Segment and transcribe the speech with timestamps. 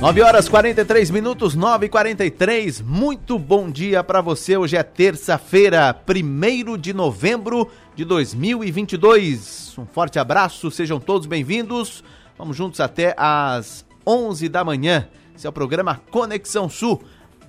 [0.00, 4.56] 9 horas 43 minutos, 9 e 43 Muito bom dia para você.
[4.56, 9.74] Hoje é terça-feira, 1 de novembro de 2022.
[9.76, 12.02] Um forte abraço, sejam todos bem-vindos.
[12.38, 15.06] Vamos juntos até às 11 da manhã.
[15.36, 17.02] Esse é o programa Conexão Sul.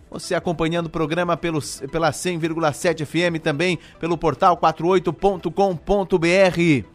[0.10, 6.86] Você acompanhando o programa pelo, pela 100,7 FM, também pelo portal 48.com.br.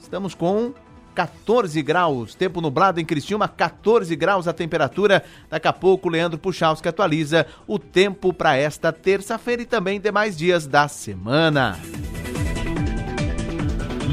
[0.00, 0.72] Estamos com
[1.18, 5.24] 14 graus, tempo nublado em Criciúma, 14 graus a temperatura.
[5.50, 10.64] Daqui a pouco, Leandro Puchalski atualiza o tempo para esta terça-feira e também demais dias
[10.64, 11.76] da semana.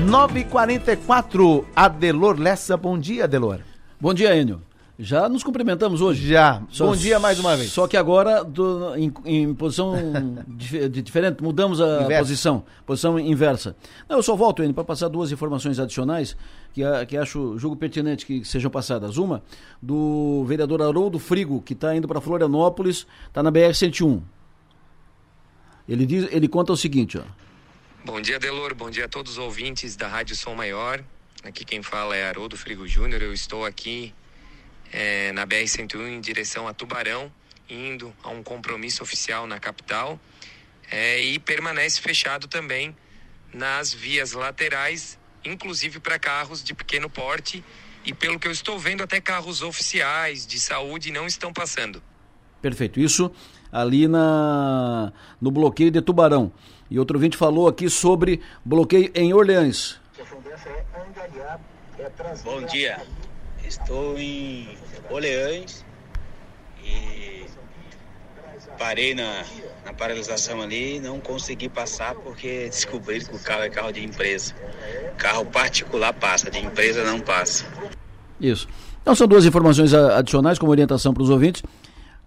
[0.10, 3.60] 9h44, Adelor Lessa, bom dia, Adelor.
[4.02, 4.65] Bom dia, Enio.
[4.98, 6.28] Já nos cumprimentamos hoje.
[6.28, 6.64] Já.
[6.70, 7.70] Só, Bom dia mais uma vez.
[7.72, 9.94] Só que agora do, em, em, posição
[10.48, 12.22] dif, diferente, mudamos a Inverso.
[12.24, 13.76] posição, posição inversa.
[14.08, 16.38] Não, eu só volto, Enio, para passar duas informações adicionais
[16.74, 19.18] que, que acho, julgo pertinente que sejam passadas.
[19.18, 19.44] Uma,
[19.82, 24.22] do vereador Haroldo Frigo, que está indo para Florianópolis, está na BR-101.
[25.90, 27.24] Ele, diz, ele conta o seguinte, ó.
[28.06, 28.74] Bom dia, Delor.
[28.74, 31.04] Bom dia a todos os ouvintes da Rádio Som Maior.
[31.44, 33.22] Aqui quem fala é Haroldo Frigo Júnior.
[33.22, 34.14] Eu estou aqui
[34.96, 37.30] é, na BR-101 em direção a Tubarão,
[37.70, 40.18] indo a um compromisso oficial na capital
[40.90, 42.96] é, e permanece fechado também
[43.54, 47.62] nas vias laterais, inclusive para carros de pequeno porte
[48.06, 52.02] e pelo que eu estou vendo até carros oficiais de saúde não estão passando.
[52.62, 52.98] Perfeito.
[52.98, 53.30] Isso
[53.72, 56.54] ali na no bloqueio de Tubarão.
[56.90, 60.00] E outro ouvinte falou aqui sobre bloqueio em Orleans.
[62.44, 63.02] Bom dia.
[63.68, 64.78] Estou em
[65.10, 65.86] Oleães
[66.84, 67.46] e
[68.78, 69.44] parei na,
[69.86, 74.54] na paralisação ali não consegui passar porque descobri que o carro é carro de empresa.
[75.18, 77.66] Carro particular passa, de empresa não passa.
[78.40, 78.68] Isso.
[79.02, 81.64] Então são duas informações adicionais como orientação para os ouvintes.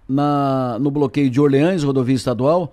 [0.09, 2.73] Na, no bloqueio de Orleans, rodovia estadual,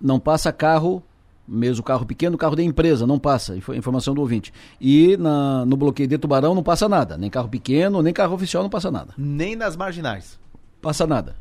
[0.00, 1.02] não passa carro
[1.50, 4.52] mesmo carro pequeno, carro de empresa, não passa, informação do ouvinte.
[4.80, 8.62] E na, no bloqueio de Tubarão não passa nada, nem carro pequeno, nem carro oficial
[8.62, 9.12] não passa nada.
[9.18, 10.38] Nem nas marginais.
[10.80, 11.34] Passa nada.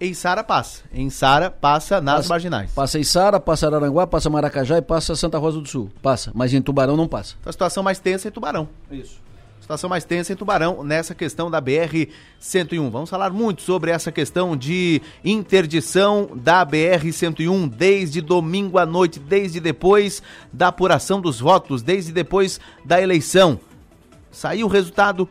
[0.00, 0.82] Em Sara passa.
[0.90, 2.72] Em Sara passa nas passa, marginais.
[2.72, 5.90] Passa em Sara, passa Araranguá, passa Maracajá e passa Santa Rosa do Sul.
[6.00, 7.36] Passa, mas em Tubarão não passa.
[7.38, 8.66] Então a situação mais tensa é Tubarão.
[8.90, 9.20] Isso
[9.70, 12.90] situação mais tensa em Tubarão nessa questão da BR-101.
[12.90, 19.60] Vamos falar muito sobre essa questão de interdição da BR-101 desde domingo à noite, desde
[19.60, 20.20] depois
[20.52, 23.60] da apuração dos votos, desde depois da eleição.
[24.32, 25.28] Saiu o resultado,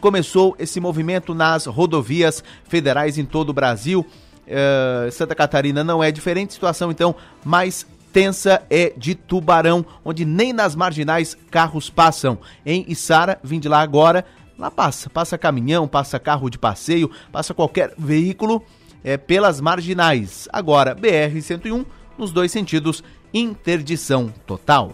[0.00, 4.06] começou esse movimento nas rodovias federais em todo o Brasil.
[4.46, 7.14] Uh, Santa Catarina não é diferente, situação então
[7.44, 12.38] mais tensa é de Tubarão, onde nem nas marginais carros passam.
[12.64, 14.24] Em Içara, vim de lá agora,
[14.58, 18.62] lá passa, passa caminhão, passa carro de passeio, passa qualquer veículo
[19.02, 20.48] é, pelas marginais.
[20.52, 21.84] Agora, BR-101,
[22.18, 23.02] nos dois sentidos,
[23.32, 24.92] interdição total.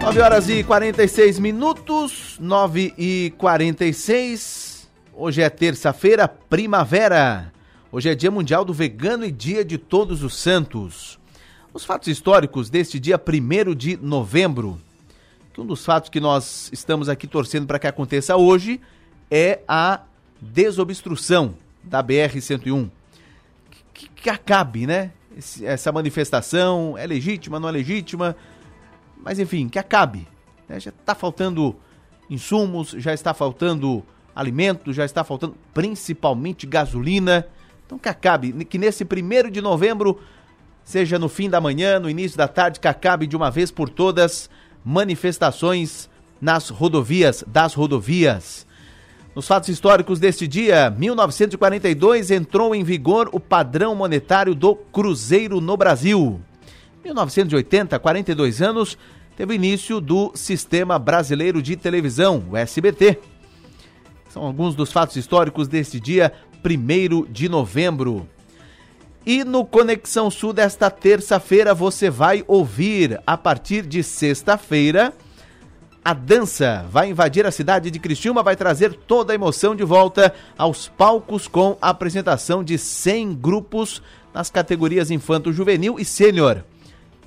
[0.00, 4.88] 9 horas e 46 minutos, 9 e 46.
[5.12, 7.52] Hoje é terça-feira, primavera.
[7.92, 11.18] Hoje é Dia Mundial do Vegano e Dia de Todos os Santos.
[11.74, 14.80] Os fatos históricos deste dia 1 de novembro,
[15.58, 18.80] um dos fatos que nós estamos aqui torcendo para que aconteça hoje
[19.28, 20.02] é a
[20.40, 22.88] desobstrução da BR-101.
[23.92, 25.10] Que, que, acabe, né?
[25.36, 28.36] Esse, essa manifestação é legítima, não é legítima,
[29.16, 30.28] mas enfim, que acabe.
[30.68, 30.78] Né?
[30.78, 31.74] Já está faltando
[32.30, 37.48] insumos, já está faltando alimentos, já está faltando principalmente gasolina.
[37.90, 40.20] Então que acabe, que nesse primeiro de novembro,
[40.84, 43.88] seja no fim da manhã, no início da tarde, que acabe de uma vez por
[43.88, 44.48] todas
[44.84, 46.08] manifestações
[46.40, 48.64] nas rodovias, das rodovias.
[49.34, 55.76] Nos fatos históricos deste dia, 1942 entrou em vigor o padrão monetário do Cruzeiro no
[55.76, 56.40] Brasil.
[57.02, 58.96] 1980, 42 anos,
[59.36, 63.18] teve início do Sistema Brasileiro de Televisão, o SBT.
[64.28, 66.32] São alguns dos fatos históricos deste dia
[66.64, 68.28] 1 de novembro.
[69.24, 75.12] E no Conexão Sul desta terça-feira você vai ouvir, a partir de sexta-feira,
[76.02, 80.34] a dança vai invadir a cidade de Criciúma, vai trazer toda a emoção de volta
[80.56, 84.02] aos palcos com a apresentação de 100 grupos
[84.32, 86.64] nas categorias infanto, juvenil e sênior.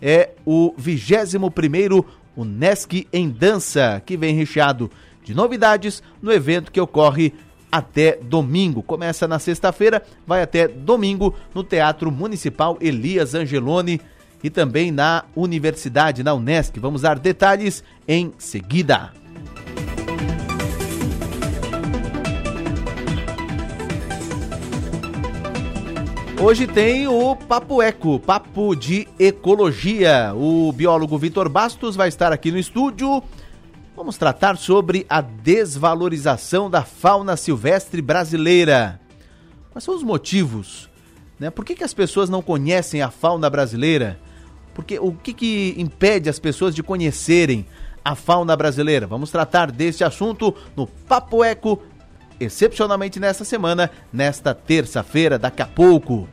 [0.01, 2.03] É o 21º
[2.35, 4.89] Unesc em Dança, que vem recheado
[5.23, 7.33] de novidades no evento que ocorre
[7.73, 8.83] até domingo.
[8.83, 13.99] Começa na sexta-feira, vai até domingo no Teatro Municipal Elias Angeloni
[14.43, 16.79] e também na Universidade, na Unesc.
[16.79, 19.11] Vamos dar detalhes em seguida.
[26.39, 30.31] Hoje tem o Papo Eco, Papo de Ecologia.
[30.35, 33.23] O biólogo Vitor Bastos vai estar aqui no estúdio
[34.03, 38.99] Vamos tratar sobre a desvalorização da fauna silvestre brasileira.
[39.71, 40.89] Quais são os motivos?
[41.39, 41.49] Né?
[41.49, 44.19] Por que, que as pessoas não conhecem a fauna brasileira?
[44.73, 47.65] Porque o que, que impede as pessoas de conhecerem
[48.03, 49.07] a fauna brasileira?
[49.07, 51.81] Vamos tratar deste assunto no Papo Eco
[52.37, 56.27] excepcionalmente nesta semana, nesta terça-feira, daqui a pouco.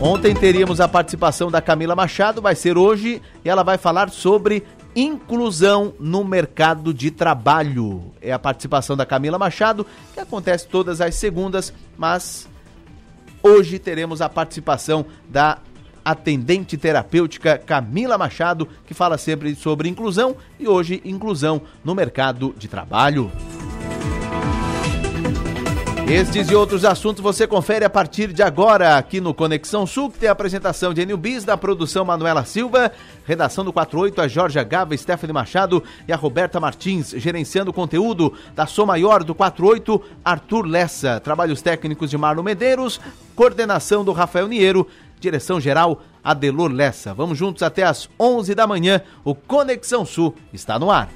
[0.00, 4.64] Ontem teríamos a participação da Camila Machado, vai ser hoje, e ela vai falar sobre
[5.00, 8.12] inclusão no mercado de trabalho.
[8.20, 12.48] É a participação da Camila Machado, que acontece todas as segundas, mas
[13.42, 15.58] hoje teremos a participação da
[16.04, 22.66] atendente terapêutica Camila Machado, que fala sempre sobre inclusão e hoje inclusão no mercado de
[22.66, 23.30] trabalho.
[26.10, 30.18] Estes e outros assuntos você confere a partir de agora aqui no Conexão Sul, que
[30.18, 32.90] tem a apresentação de Enil Bis, da produção Manuela Silva,
[33.26, 38.32] redação do 48, a Jorge Gava, Stephanie Machado e a Roberta Martins, gerenciando o conteúdo
[38.54, 42.98] da Som Maior do 48, Arthur Lessa, trabalhos técnicos de Marlon Medeiros,
[43.36, 44.88] coordenação do Rafael Niero,
[45.20, 47.12] direção geral Adelor Lessa.
[47.12, 51.10] Vamos juntos até às 11 da manhã, o Conexão Sul está no ar.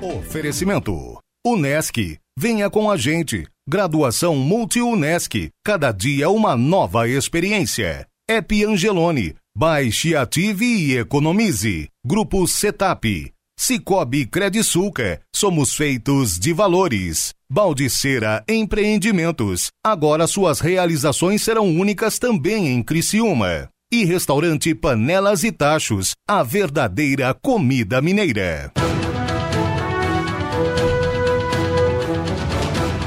[0.00, 3.46] Oferecimento Unesc, venha com a gente.
[3.68, 5.50] Graduação Multi-UNESC.
[5.64, 8.06] Cada dia uma nova experiência.
[8.30, 9.34] App Angelone.
[9.56, 11.88] Baixe, ative e economize.
[12.06, 13.32] Grupo Setap.
[13.58, 15.20] Cicobi Credisulca.
[15.34, 17.34] Somos feitos de valores.
[17.50, 19.66] Baldiceira Empreendimentos.
[19.84, 23.68] Agora suas realizações serão únicas também em Criciúma.
[23.92, 26.12] E restaurante Panelas e Tachos.
[26.28, 28.72] A verdadeira comida mineira.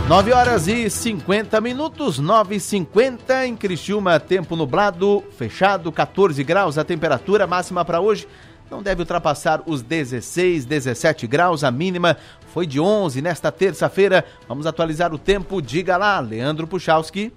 [0.09, 6.79] 9 horas e 50 minutos, 9 e 50 em Criciúma, tempo nublado, fechado, 14 graus
[6.79, 8.27] a temperatura máxima para hoje.
[8.71, 11.63] Não deve ultrapassar os 16, 17 graus.
[11.63, 12.17] A mínima
[12.51, 14.25] foi de 11 nesta terça-feira.
[14.47, 15.61] Vamos atualizar o tempo.
[15.61, 17.31] Diga lá, Leandro Puchalski.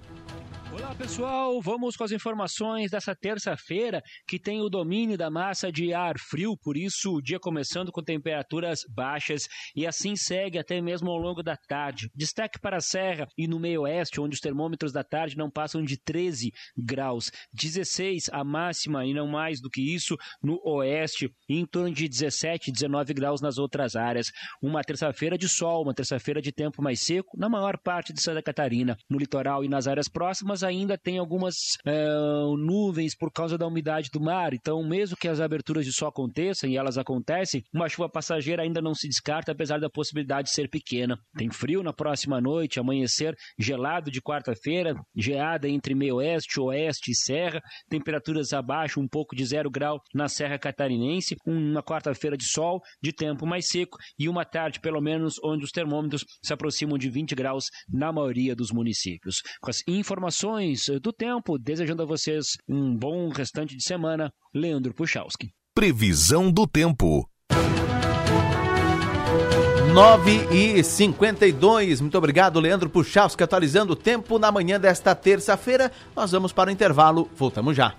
[0.93, 5.95] Olá pessoal, vamos com as informações dessa terça-feira que tem o domínio da massa de
[5.95, 11.11] ar frio, por isso o dia começando com temperaturas baixas e assim segue até mesmo
[11.11, 12.11] ao longo da tarde.
[12.15, 15.83] Destaque para a Serra e no meio oeste, onde os termômetros da tarde não passam
[15.83, 21.65] de 13 graus, 16 a máxima e não mais do que isso no oeste, em
[21.65, 24.31] torno de 17, 19 graus nas outras áreas.
[24.61, 28.43] Uma terça-feira de sol, uma terça-feira de tempo mais seco na maior parte de Santa
[28.43, 28.95] Catarina.
[29.09, 31.55] No litoral e nas áreas próximas ainda tem algumas
[31.87, 34.55] uh, nuvens por causa da umidade do mar.
[34.55, 38.81] Então, mesmo que as aberturas de sol aconteçam, e elas acontecem, uma chuva passageira ainda
[38.81, 41.19] não se descarta, apesar da possibilidade de ser pequena.
[41.37, 47.15] Tem frio na próxima noite, amanhecer gelado de quarta-feira, geada entre meio oeste, oeste e
[47.15, 52.81] serra, temperaturas abaixo um pouco de zero grau na Serra Catarinense, uma quarta-feira de sol,
[53.03, 57.11] de tempo mais seco e uma tarde, pelo menos, onde os termômetros se aproximam de
[57.11, 59.43] 20 graus na maioria dos municípios.
[59.61, 64.95] Com as informações informações do tempo, desejando a vocês um bom restante de semana, Leandro
[64.95, 65.51] Puchalski.
[65.75, 67.29] Previsão do tempo.
[69.93, 75.93] 9 e 52 Muito obrigado, Leandro Puchalski, atualizando o tempo na manhã desta terça-feira.
[76.17, 77.29] Nós vamos para o intervalo.
[77.37, 77.95] Voltamos já.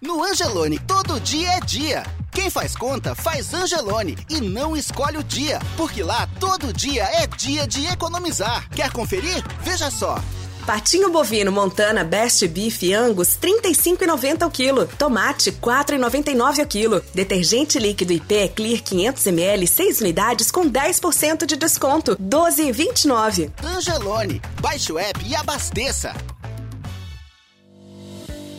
[0.00, 2.02] No Angelone, todo dia é dia.
[2.32, 7.26] Quem faz conta, faz Angelone e não escolhe o dia, porque lá todo dia é
[7.26, 8.66] dia de economizar.
[8.70, 9.44] Quer conferir?
[9.62, 10.18] Veja só.
[10.64, 14.86] Patinho bovino Montana Best Beef Angus 35,90 o quilo.
[14.86, 17.04] Tomate 4,99 o quilo.
[17.14, 23.50] Detergente líquido IP Clear 500 ml 6 unidades com 10% de desconto 12,29.
[23.62, 26.14] Angelone, baixe o app e abasteça.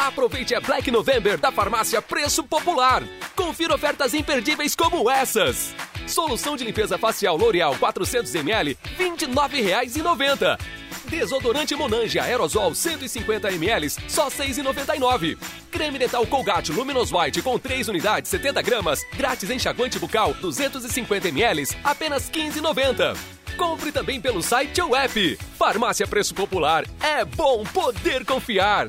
[0.00, 3.02] Aproveite a Black November da farmácia Preço Popular.
[3.36, 5.74] Confira ofertas imperdíveis como essas.
[6.06, 10.58] Solução de limpeza facial L'Oreal 400ml, R$ 29,90.
[11.04, 15.36] Desodorante Monange Aerosol 150ml, só R$ 6,99.
[15.70, 22.30] Creme dental Colgate Luminous White com 3 unidades, 70 gramas, grátis enxaguante bucal 250ml, apenas
[22.30, 23.18] R$ 15,90.
[23.58, 25.38] Compre também pelo site ou app.
[25.58, 26.86] Farmácia Preço Popular.
[27.02, 28.88] É bom poder confiar.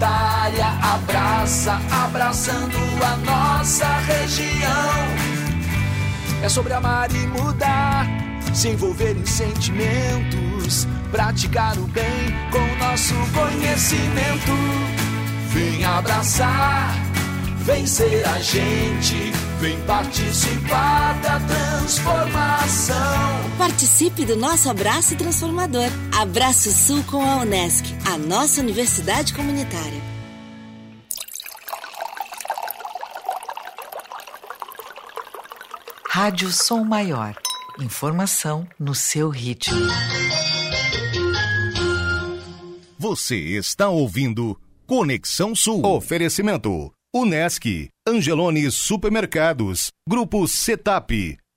[0.00, 4.90] comunitária, abraça, abraçando a nossa região.
[6.42, 8.06] É sobre amar e mudar,
[8.54, 14.52] se envolver em sentimentos, praticar o bem com nosso conhecimento.
[15.50, 16.94] Vem abraçar,
[17.64, 22.96] vem ser a gente, vem participar da transformação.
[23.58, 25.88] Participe do nosso abraço transformador.
[26.18, 30.00] Abraço Sul com a Unesc, a nossa universidade comunitária.
[36.08, 37.34] Rádio Som Maior.
[37.78, 39.80] Informação no seu ritmo.
[42.98, 45.86] Você está ouvindo Conexão Sul.
[45.86, 46.92] Oferecimento.
[47.12, 47.64] Unesc,
[48.06, 51.10] Angelone Supermercados, Grupo Setap,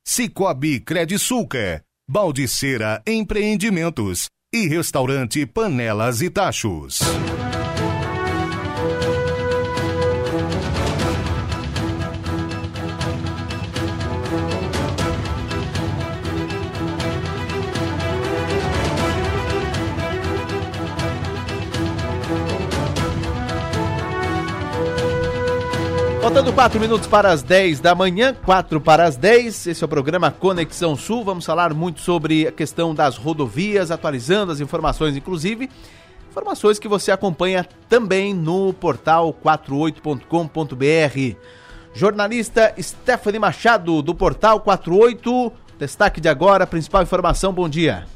[0.04, 7.02] Cicobi Credisulca, Baldiceira Empreendimentos e Restaurante Panelas e Tachos.
[26.34, 29.68] Faltando 4 minutos para as 10 da manhã, 4 para as 10.
[29.68, 31.24] Esse é o programa Conexão Sul.
[31.24, 35.70] Vamos falar muito sobre a questão das rodovias, atualizando as informações, inclusive.
[36.32, 41.38] Informações que você acompanha também no portal 48.com.br.
[41.94, 45.54] Jornalista Stephanie Machado, do portal 48.
[45.78, 48.08] Destaque de agora, principal informação, bom dia.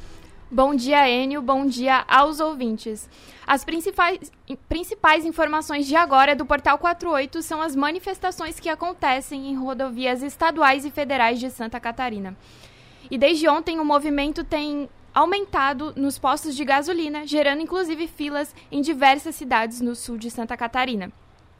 [0.50, 1.42] Bom dia, Enio.
[1.42, 3.06] Bom dia aos ouvintes.
[3.46, 4.32] As principais,
[4.66, 10.86] principais informações de agora do Portal 48 são as manifestações que acontecem em rodovias estaduais
[10.86, 12.34] e federais de Santa Catarina.
[13.10, 18.80] E desde ontem o movimento tem aumentado nos postos de gasolina, gerando inclusive filas em
[18.80, 21.12] diversas cidades no sul de Santa Catarina.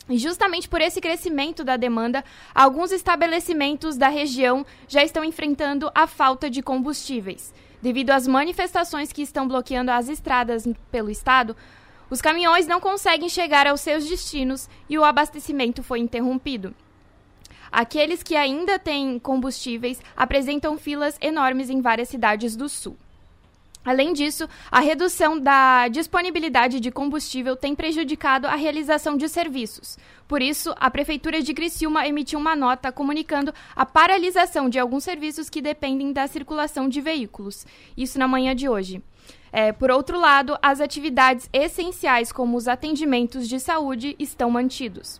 [0.08, 6.06] E justamente por esse crescimento da demanda, alguns estabelecimentos da região já estão enfrentando a
[6.06, 7.52] falta de combustíveis.
[7.80, 11.56] Devido às manifestações que estão bloqueando as estradas pelo estado,
[12.10, 16.74] os caminhões não conseguem chegar aos seus destinos e o abastecimento foi interrompido.
[17.70, 22.96] Aqueles que ainda têm combustíveis apresentam filas enormes em várias cidades do sul.
[23.88, 29.96] Além disso, a redução da disponibilidade de combustível tem prejudicado a realização de serviços.
[30.28, 35.48] Por isso, a Prefeitura de Criciúma emitiu uma nota comunicando a paralisação de alguns serviços
[35.48, 37.66] que dependem da circulação de veículos.
[37.96, 39.02] Isso na manhã de hoje.
[39.50, 45.18] É, por outro lado, as atividades essenciais, como os atendimentos de saúde, estão mantidos.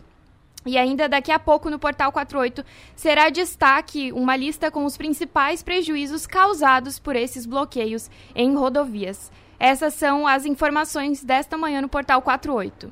[0.65, 2.63] E ainda daqui a pouco no Portal 48
[2.95, 9.31] será destaque uma lista com os principais prejuízos causados por esses bloqueios em rodovias.
[9.59, 12.91] Essas são as informações desta manhã no Portal 48.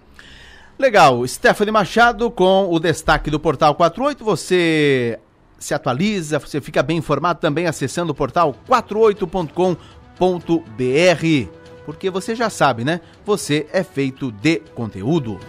[0.79, 4.23] Legal, Stephanie Machado com o destaque do Portal 48.
[4.23, 5.19] Você
[5.59, 11.51] se atualiza, você fica bem informado também acessando o portal 48.com.br.
[11.85, 12.99] Porque você já sabe, né?
[13.25, 15.39] Você é feito de conteúdo.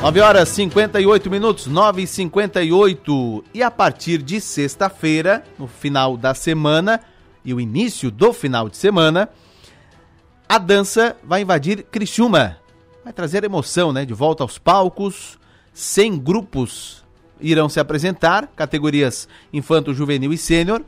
[0.00, 6.34] 9 horas 58 minutos, 9 e 58 E a partir de sexta-feira, no final da
[6.34, 7.00] semana
[7.44, 9.28] e o início do final de semana,
[10.48, 12.58] a dança vai invadir Criciúma.
[13.02, 14.04] Vai trazer emoção, né?
[14.04, 15.36] De volta aos palcos.
[15.72, 17.04] 100 grupos
[17.40, 20.80] irão se apresentar, categorias infanto, juvenil e sênior.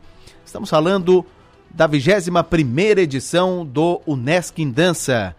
[0.46, 1.26] Estamos falando
[1.68, 5.34] da 21ª edição do Unesc em Dança,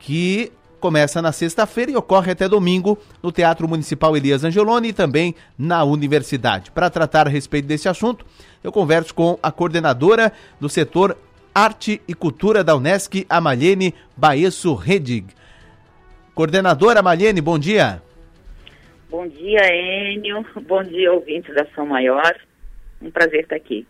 [0.00, 5.34] que começa na sexta-feira e ocorre até domingo no Teatro Municipal Elias Angeloni e também
[5.58, 6.70] na universidade.
[6.70, 8.24] Para tratar a respeito desse assunto,
[8.62, 11.16] eu converso com a coordenadora do setor
[11.54, 15.26] Arte e Cultura da Unesc, Amalene Baesso Redig.
[16.34, 18.00] Coordenadora Amalene, bom dia.
[19.10, 20.44] Bom dia, Enio.
[20.66, 22.34] Bom dia, ouvintes da São Maior.
[23.02, 23.86] Um prazer estar aqui.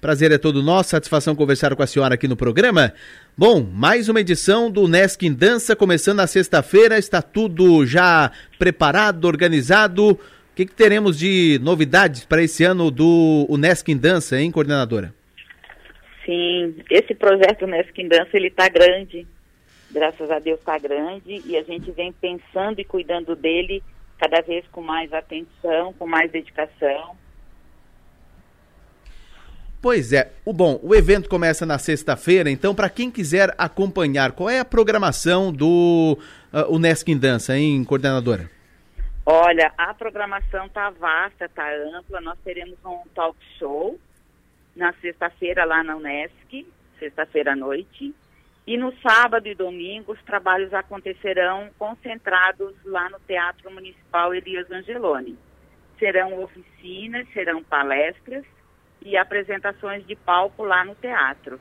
[0.00, 2.94] Prazer é todo nosso, satisfação conversar com a senhora aqui no programa.
[3.36, 9.26] Bom, mais uma edição do Nesc em Dança, começando na sexta-feira, está tudo já preparado,
[9.26, 10.12] organizado.
[10.12, 10.18] O
[10.56, 15.12] que, que teremos de novidades para esse ano do Unesc em Dança, hein, coordenadora?
[16.24, 19.26] Sim, esse projeto Unesc em Dança, ele está grande,
[19.90, 23.82] graças a Deus está grande, e a gente vem pensando e cuidando dele
[24.18, 27.19] cada vez com mais atenção, com mais dedicação
[29.82, 30.30] Pois é.
[30.44, 34.64] O bom, o evento começa na sexta-feira, então para quem quiser acompanhar, qual é a
[34.64, 36.18] programação do
[36.52, 38.50] uh, Unesc em Dança, hein, coordenadora?
[39.24, 42.20] Olha, a programação tá vasta, tá ampla.
[42.20, 43.98] Nós teremos um talk show
[44.76, 46.66] na sexta-feira lá na Unesc,
[46.98, 48.14] sexta-feira à noite.
[48.66, 55.38] E no sábado e domingo os trabalhos acontecerão concentrados lá no Teatro Municipal Elias Angeloni.
[55.98, 58.44] Serão oficinas, serão palestras
[59.02, 61.60] e apresentações de palco lá no teatro.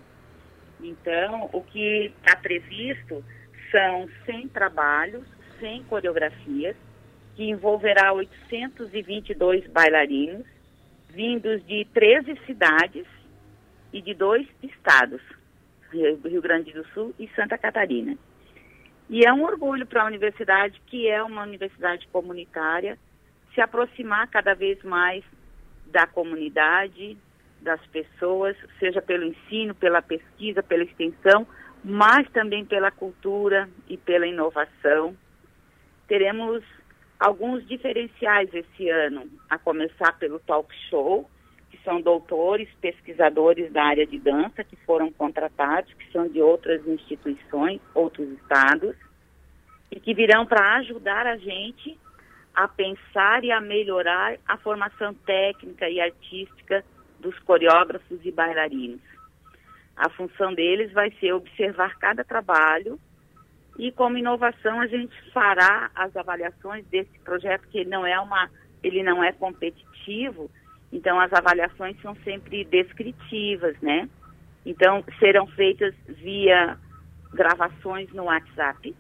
[0.82, 3.24] Então, o que está previsto
[3.72, 5.28] são 100 trabalhos,
[5.60, 6.76] 100 coreografias,
[7.36, 10.46] que envolverá 822 bailarinos,
[11.10, 13.06] vindos de 13 cidades
[13.92, 15.22] e de dois estados,
[15.92, 18.18] Rio Grande do Sul e Santa Catarina.
[19.10, 22.98] E é um orgulho para a universidade, que é uma universidade comunitária,
[23.56, 25.24] se aproximar cada vez mais
[25.88, 27.18] da comunidade,
[27.62, 31.46] das pessoas, seja pelo ensino, pela pesquisa, pela extensão,
[31.84, 35.16] mas também pela cultura e pela inovação.
[36.08, 36.64] Teremos
[37.20, 41.30] alguns diferenciais esse ano, a começar pelo talk show,
[41.70, 46.86] que são doutores, pesquisadores da área de dança que foram contratados, que são de outras
[46.88, 48.96] instituições, outros estados,
[49.92, 51.98] e que virão para ajudar a gente
[52.56, 56.84] a pensar e a melhorar a formação técnica e artística
[57.20, 59.02] dos coreógrafos e bailarinos.
[59.96, 63.00] A função deles vai ser observar cada trabalho
[63.78, 68.50] e como inovação a gente fará as avaliações desse projeto que ele não é uma
[68.82, 70.50] ele não é competitivo,
[70.92, 74.10] então as avaliações são sempre descritivas, né?
[74.66, 76.78] Então serão feitas via
[77.34, 78.96] gravações no WhatsApp.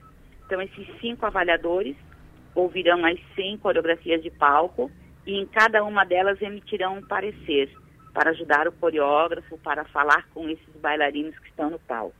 [0.45, 1.95] Então esses cinco avaliadores
[2.53, 4.91] ouvirão as 100 coreografias de palco
[5.25, 7.69] e em cada uma delas emitirão um parecer
[8.13, 12.15] para ajudar o coreógrafo, para falar com esses bailarinos que estão no palco.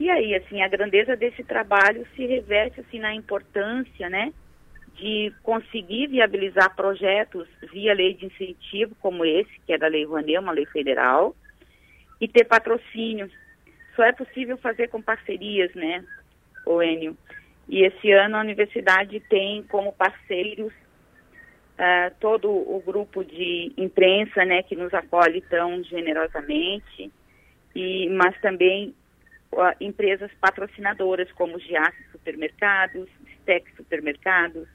[0.00, 4.32] E aí, assim, a grandeza desse trabalho se reveste assim na importância, né,
[4.94, 10.38] de conseguir viabilizar projetos via lei de incentivo como esse, que é da Lei Rouanet,
[10.38, 11.34] uma lei federal,
[12.20, 13.30] e ter patrocínio.
[13.94, 16.04] Só é possível fazer com parcerias, né,
[16.64, 17.16] o Enio.
[17.68, 20.72] E esse ano a universidade tem como parceiros
[21.78, 27.10] uh, todo o grupo de imprensa, né, que nos acolhe tão generosamente,
[27.74, 28.94] e, mas também
[29.52, 33.08] uh, empresas patrocinadoras como Giasse Supermercados,
[33.40, 34.68] Stec Supermercados,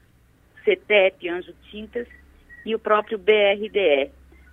[0.64, 2.08] CETEP, Anjo Tintas
[2.64, 4.10] e o próprio BRDE,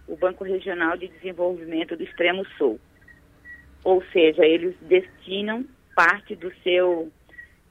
[0.07, 2.79] o Banco Regional de Desenvolvimento do Extremo Sul.
[3.83, 7.11] Ou seja, eles destinam parte do seu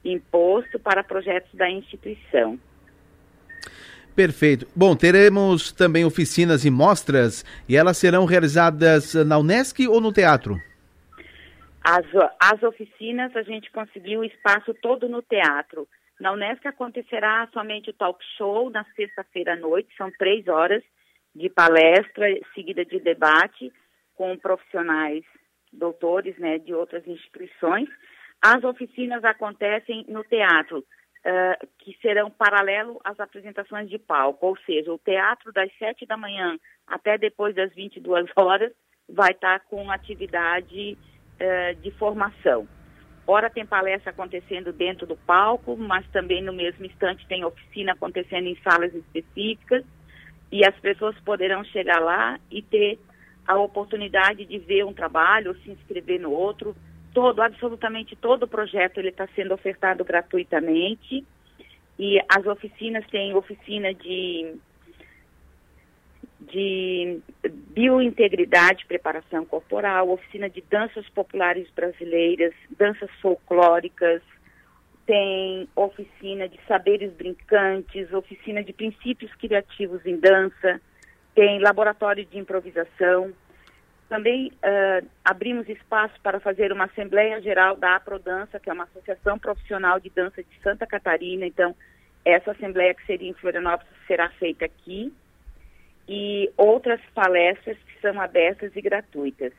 [0.03, 2.59] imposto para projetos da instituição.
[4.15, 4.67] Perfeito.
[4.75, 10.57] Bom, teremos também oficinas e mostras e elas serão realizadas na Unesc ou no teatro?
[11.83, 12.05] As,
[12.39, 15.87] as oficinas a gente conseguiu o espaço todo no teatro.
[16.19, 20.83] Na Unesc acontecerá somente o talk show na sexta-feira à noite, são três horas
[21.33, 23.71] de palestra seguida de debate
[24.13, 25.23] com profissionais,
[25.71, 27.89] doutores né, de outras instituições.
[28.41, 30.85] As oficinas acontecem no teatro
[31.25, 36.17] uh, que serão paralelo às apresentações de palco, ou seja, o teatro das sete da
[36.17, 36.57] manhã
[36.87, 38.71] até depois das 22 horas
[39.07, 40.97] vai estar com atividade
[41.39, 42.67] uh, de formação.
[43.27, 48.47] Ora tem palestra acontecendo dentro do palco, mas também no mesmo instante tem oficina acontecendo
[48.47, 49.85] em salas específicas
[50.51, 52.99] e as pessoas poderão chegar lá e ter
[53.47, 56.75] a oportunidade de ver um trabalho, ou se inscrever no outro.
[57.13, 61.25] Todo, absolutamente todo o projeto ele está sendo ofertado gratuitamente
[61.99, 64.55] e as oficinas têm oficina de
[66.39, 67.21] de
[67.69, 74.21] biointegridade, preparação corporal, oficina de danças populares brasileiras, danças folclóricas,
[75.05, 80.81] tem oficina de saberes brincantes, oficina de princípios criativos em dança,
[81.35, 83.31] tem laboratório de improvisação.
[84.11, 89.39] Também uh, abrimos espaço para fazer uma Assembleia Geral da Aprodança, que é uma associação
[89.39, 91.45] profissional de dança de Santa Catarina.
[91.45, 91.73] Então,
[92.25, 95.13] essa Assembleia que seria em Florianópolis será feita aqui
[96.09, 99.53] e outras palestras que são abertas e gratuitas.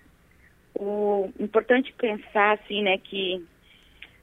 [0.75, 3.43] O importante pensar assim, né, que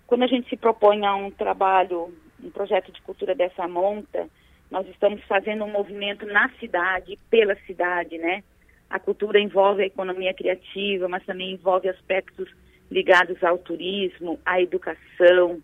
[0.06, 2.13] quando a gente se propõe a um trabalho,
[2.44, 4.30] um projeto de cultura dessa monta,
[4.70, 8.44] nós estamos fazendo um movimento na cidade, pela cidade, né?
[8.89, 12.49] A cultura envolve a economia criativa, mas também envolve aspectos
[12.89, 15.62] ligados ao turismo, à educação.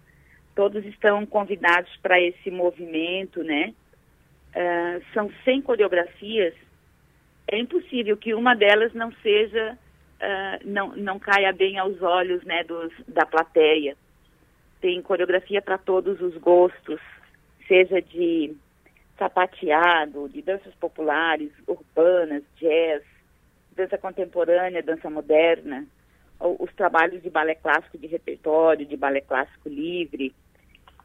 [0.56, 3.74] Todos estão convidados para esse movimento, né?
[4.56, 6.54] uh, são 100 coreografias,
[7.48, 9.78] é impossível que uma delas não seja,
[10.22, 13.96] uh, não, não caia bem aos olhos né, dos, da plateia.
[14.82, 17.00] Tem coreografia para todos os gostos,
[17.68, 18.56] seja de
[19.18, 23.04] sapateado, de danças populares, urbanas, jazz,
[23.76, 25.86] dança contemporânea, dança moderna,
[26.40, 30.34] os trabalhos de balé clássico de repertório, de balé clássico livre,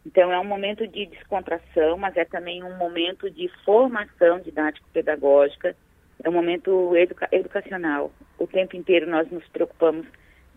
[0.04, 5.76] então, é um momento de descontração, mas é também um momento de formação didático-pedagógica,
[6.22, 8.10] é um momento educa educacional.
[8.38, 10.06] O tempo inteiro nós nos preocupamos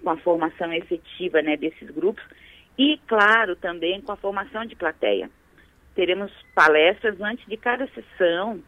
[0.01, 2.23] com a formação efetiva né, desses grupos
[2.77, 5.29] e, claro, também com a formação de plateia.
[5.93, 8.61] Teremos palestras antes de cada sessão.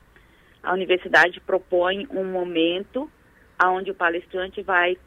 [0.61, 3.09] A universidade propõe um momento
[3.63, 4.97] onde o palestrante vai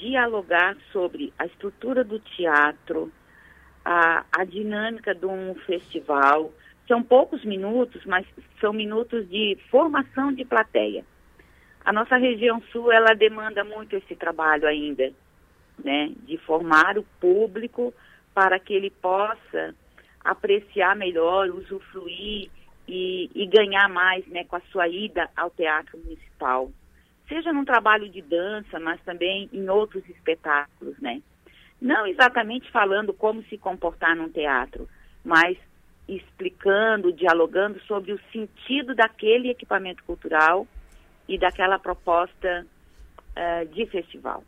[0.00, 3.10] dialogar sobre a estrutura do teatro,
[3.84, 6.52] a, a dinâmica de um festival.
[6.86, 8.26] São poucos minutos, mas
[8.60, 11.04] são minutos de formação de plateia.
[11.84, 15.12] A nossa região sul, ela demanda muito esse trabalho ainda,
[15.82, 16.12] né?
[16.22, 17.92] De formar o público
[18.34, 19.74] para que ele possa
[20.24, 22.50] apreciar melhor, usufruir
[22.88, 24.44] e, e ganhar mais, né?
[24.44, 26.70] Com a sua ida ao teatro municipal.
[27.28, 31.22] Seja num trabalho de dança, mas também em outros espetáculos, né?
[31.84, 34.88] não exatamente falando como se comportar num teatro,
[35.22, 35.58] mas
[36.08, 40.66] explicando, dialogando sobre o sentido daquele equipamento cultural
[41.28, 42.66] e daquela proposta
[43.36, 44.42] uh, de festival.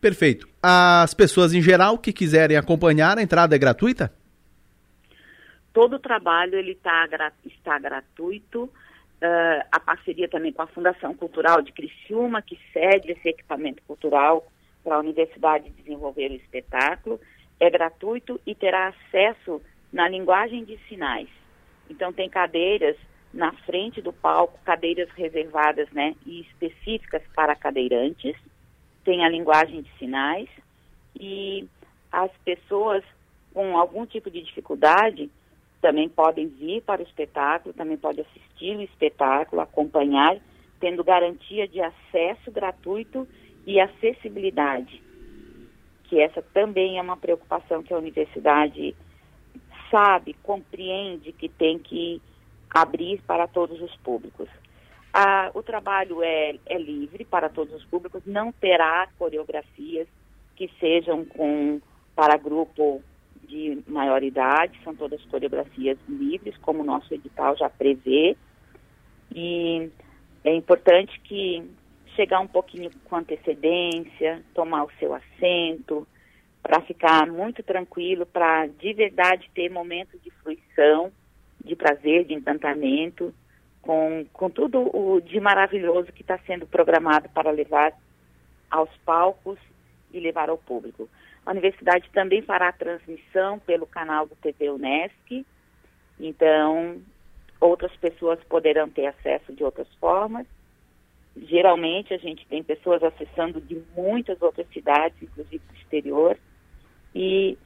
[0.00, 0.48] Perfeito.
[0.62, 4.12] As pessoas em geral que quiserem acompanhar, a entrada é gratuita?
[5.72, 7.08] Todo o trabalho ele tá,
[7.44, 8.70] está gratuito.
[9.16, 14.46] Uh, a parceria também com a Fundação Cultural de Criciúma, que cede esse equipamento cultural
[14.84, 17.18] para a universidade desenvolver o espetáculo,
[17.58, 21.28] é gratuito e terá acesso na linguagem de sinais.
[21.88, 22.96] Então tem cadeiras
[23.32, 28.36] na frente do palco, cadeiras reservadas, né, e específicas para cadeirantes.
[29.04, 30.48] Tem a linguagem de sinais
[31.18, 31.66] e
[32.12, 33.02] as pessoas
[33.52, 35.30] com algum tipo de dificuldade
[35.80, 40.38] também podem vir para o espetáculo, também podem assistir o espetáculo, acompanhar,
[40.80, 43.26] tendo garantia de acesso gratuito
[43.66, 45.02] e acessibilidade,
[46.04, 48.94] que essa também é uma preocupação que a universidade
[49.90, 52.20] sabe, compreende que tem que
[52.70, 54.48] abrir para todos os públicos.
[55.12, 60.06] Ah, o trabalho é, é livre para todos os públicos, não terá coreografias
[60.54, 61.80] que sejam com
[62.14, 63.02] para grupo
[63.46, 68.36] de maior idade, são todas coreografias livres, como o nosso edital já prevê.
[69.34, 69.90] E
[70.44, 71.62] é importante que
[72.14, 76.06] chegar um pouquinho com antecedência, tomar o seu assento,
[76.62, 81.12] para ficar muito tranquilo, para de verdade ter momentos de fruição,
[81.64, 83.32] de prazer, de encantamento,
[83.82, 87.92] com, com tudo o de maravilhoso que está sendo programado para levar
[88.70, 89.58] aos palcos
[90.12, 91.08] e levar ao público.
[91.46, 95.46] A universidade também fará transmissão pelo canal do TV Unesc,
[96.18, 97.00] então
[97.60, 100.44] outras pessoas poderão ter acesso de outras formas.
[101.36, 106.36] Geralmente a gente tem pessoas acessando de muitas outras cidades, inclusive do exterior,
[107.14, 107.56] e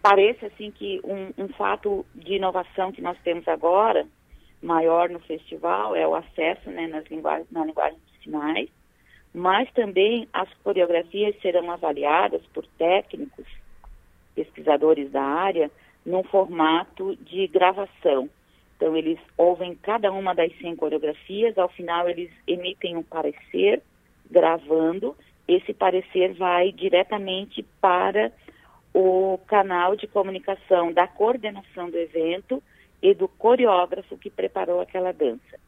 [0.00, 4.06] parece assim que um, um fato de inovação que nós temos agora,
[4.62, 8.70] maior no festival, é o acesso né, nas linguagens, na linguagem de sinais,
[9.34, 13.46] mas também as coreografias serão avaliadas por técnicos
[14.34, 15.70] pesquisadores da área
[16.06, 18.28] num formato de gravação.
[18.76, 23.82] Então, eles ouvem cada uma das 100 coreografias, ao final, eles emitem um parecer
[24.30, 25.16] gravando.
[25.48, 28.32] Esse parecer vai diretamente para
[28.92, 32.62] o canal de comunicação da coordenação do evento
[33.02, 35.58] e do coreógrafo que preparou aquela dança.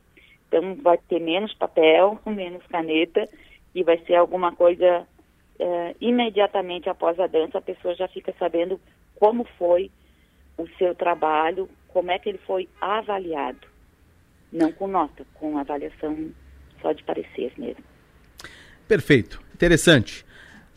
[0.49, 3.29] Então, vai ter menos papel, menos caneta,
[3.77, 5.07] e vai ser alguma coisa
[5.59, 8.81] é, imediatamente após a dança, a pessoa já fica sabendo
[9.17, 9.91] como foi
[10.57, 13.69] o seu trabalho, como é que ele foi avaliado.
[14.51, 16.31] Não com nota, com avaliação
[16.81, 17.85] só de parecer mesmo.
[18.89, 20.25] Perfeito, interessante.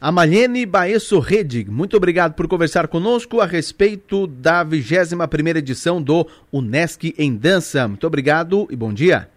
[0.02, 6.28] A Malene Baesso Redig, muito obrigado por conversar conosco a respeito da 21ª edição do
[6.52, 7.88] Unesc em Dança.
[7.88, 9.30] Muito obrigado e bom dia.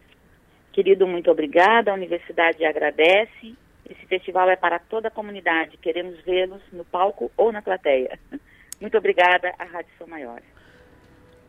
[0.73, 1.91] Querido, muito obrigada.
[1.91, 3.55] A universidade agradece.
[3.89, 5.77] Esse festival é para toda a comunidade.
[5.77, 8.19] Queremos vê-los no palco ou na plateia.
[8.81, 10.43] Muito obrigada à Rádio São Maior.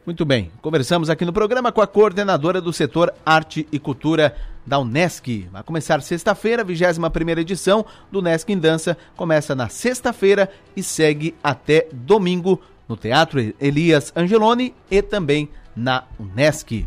[0.05, 4.77] Muito bem, conversamos aqui no programa com a coordenadora do setor Arte e Cultura da
[4.77, 5.47] Unesc.
[5.49, 8.97] Vai começar sexta-feira, a 21 edição do Unesc em Dança.
[9.15, 16.85] Começa na sexta-feira e segue até domingo no Teatro Elias Angeloni e também na Unesc.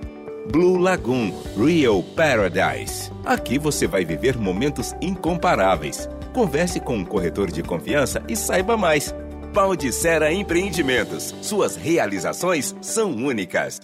[0.51, 3.12] Blue Lagoon Real Paradise.
[3.25, 9.12] Aqui você vai viver momentos incomparáveis Converse com um corretor de confiança e saiba mais.
[9.55, 11.33] Paldicera Empreendimentos.
[11.41, 13.79] Suas realizações são únicas.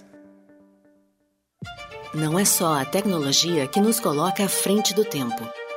[2.14, 5.42] Não é só a tecnologia que nos coloca à frente do tempo.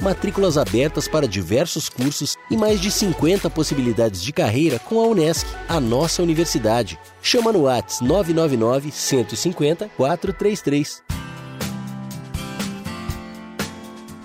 [0.00, 5.46] Matrículas abertas para diversos cursos e mais de 50 possibilidades de carreira com a Unesc,
[5.68, 6.98] a nossa universidade.
[7.22, 11.23] Chama no Whats 999 150 433.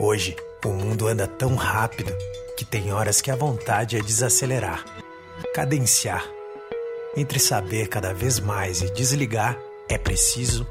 [0.00, 2.12] Hoje, o mundo anda tão rápido
[2.56, 4.84] que tem horas que a vontade é desacelerar,
[5.54, 6.24] cadenciar.
[7.16, 9.56] Entre saber cada vez mais e desligar,
[9.88, 10.66] é preciso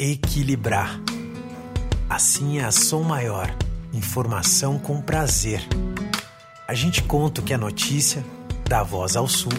[0.00, 1.00] equilibrar.
[2.08, 3.48] Assim é a Som Maior,
[3.92, 5.62] informação com prazer.
[6.66, 8.24] A gente conta o que é notícia,
[8.68, 9.52] dá voz ao sul,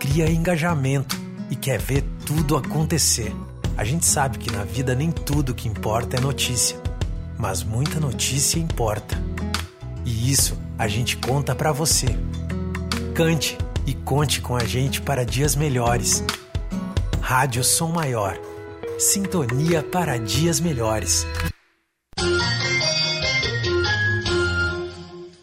[0.00, 1.16] cria engajamento
[1.48, 3.32] e quer ver tudo acontecer.
[3.76, 6.80] A gente sabe que na vida nem tudo que importa é notícia,
[7.38, 9.20] mas muita notícia importa.
[10.04, 12.06] E isso a gente conta para você.
[13.14, 13.56] Cante
[13.86, 16.22] e conte com a gente para dias melhores.
[17.20, 18.38] Rádio Som Maior.
[18.98, 21.26] Sintonia para dias melhores.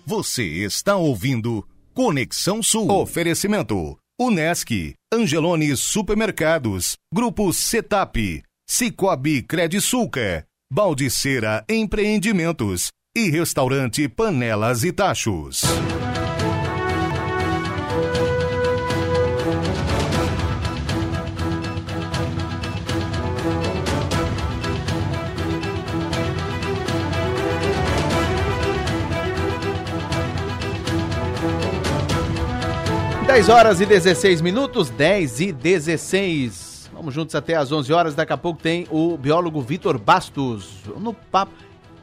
[0.06, 2.90] Você está ouvindo Conexão Sul.
[2.92, 8.16] Oferecimento Unesc, Angelone Supermercados, Grupo Setap,
[8.70, 15.64] Cicobi Credisulca, Baldiceira Empreendimentos e Restaurante Panelas e Tachos.
[33.30, 36.90] 10 horas e 16 minutos, 10 e 16.
[36.92, 38.16] Vamos juntos até às 11 horas.
[38.16, 41.54] Daqui a pouco tem o biólogo Vitor Bastos no papo.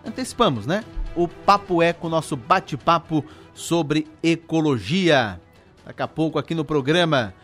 [0.06, 0.84] Antecipamos, né?
[1.16, 5.40] O Papo Eco, nosso bate-papo sobre ecologia.
[5.84, 7.34] Daqui a pouco aqui no programa.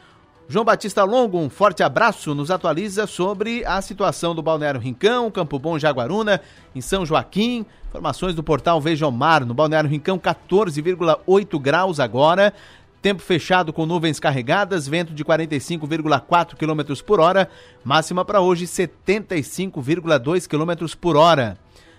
[0.48, 5.58] João Batista Longo, um forte abraço, nos atualiza sobre a situação do Balneário Rincão, Campo
[5.58, 6.40] Bom, Jaguaruna,
[6.74, 7.66] em São Joaquim.
[7.88, 12.54] Informações do portal Veja o Mar, no Balneário Rincão, 14,8 graus agora.
[13.02, 17.50] Tempo fechado com nuvens carregadas, vento de 45,4 km por hora,
[17.82, 21.58] máxima para hoje 75,2 km por hora.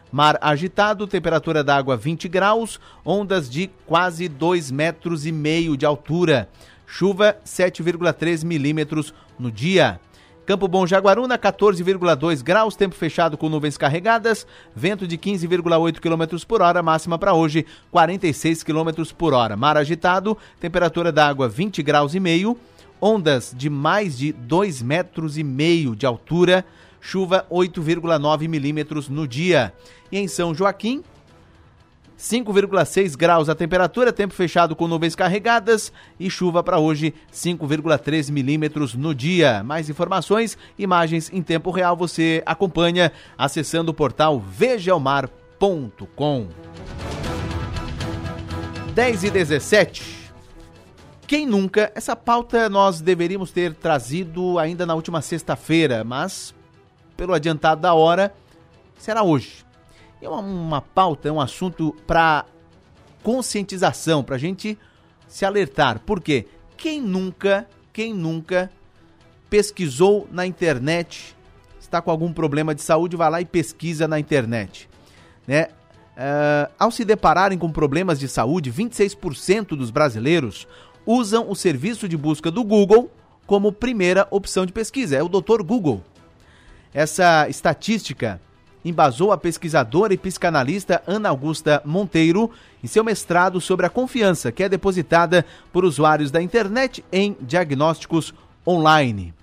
[0.09, 5.85] Mar agitado, temperatura da água 20 graus, ondas de quase 2 metros e meio de
[5.85, 6.47] altura.
[6.87, 9.99] Chuva 7,3 milímetros no dia.
[10.45, 16.61] Campo Bom Jaguaruna, 14,2 graus, tempo fechado com nuvens carregadas, vento de 15,8 km por
[16.61, 19.55] hora, máxima para hoje 46 km por hora.
[19.55, 22.57] Mar agitado, temperatura da água 20 graus e meio,
[22.99, 26.65] ondas de mais de 2 metros e meio de altura,
[26.99, 29.73] chuva 8,9 milímetros no dia.
[30.11, 31.01] E em São Joaquim,
[32.23, 38.93] 5,6 graus a temperatura, tempo fechado com nuvens carregadas e chuva para hoje, 5,3 milímetros
[38.93, 39.61] no dia.
[39.61, 46.47] Mais informações, imagens em tempo real você acompanha acessando o portal vejaomar.com.
[48.93, 50.31] 10 e 17.
[51.27, 51.91] Quem nunca?
[51.93, 56.55] Essa pauta nós deveríamos ter trazido ainda na última sexta-feira, mas
[57.17, 58.33] pelo adiantado da hora,
[58.97, 59.72] será hoje
[60.23, 62.45] é uma, uma pauta, é um assunto para
[63.21, 64.77] conscientização, para a gente
[65.27, 65.99] se alertar.
[65.99, 66.47] Por quê?
[66.77, 68.71] Quem nunca, quem nunca
[69.49, 71.35] pesquisou na internet,
[71.79, 74.89] está com algum problema de saúde, vai lá e pesquisa na internet.
[75.47, 75.67] Né?
[76.13, 80.67] Uh, ao se depararem com problemas de saúde, 26% dos brasileiros
[81.05, 83.11] usam o serviço de busca do Google
[83.45, 85.17] como primeira opção de pesquisa.
[85.17, 85.61] É o Dr.
[85.63, 86.01] Google.
[86.93, 88.39] Essa estatística
[88.83, 92.51] embasou a pesquisadora e psicanalista Ana Augusta Monteiro
[92.83, 98.33] em seu mestrado sobre a confiança que é depositada por usuários da internet em diagnósticos
[98.67, 99.33] online.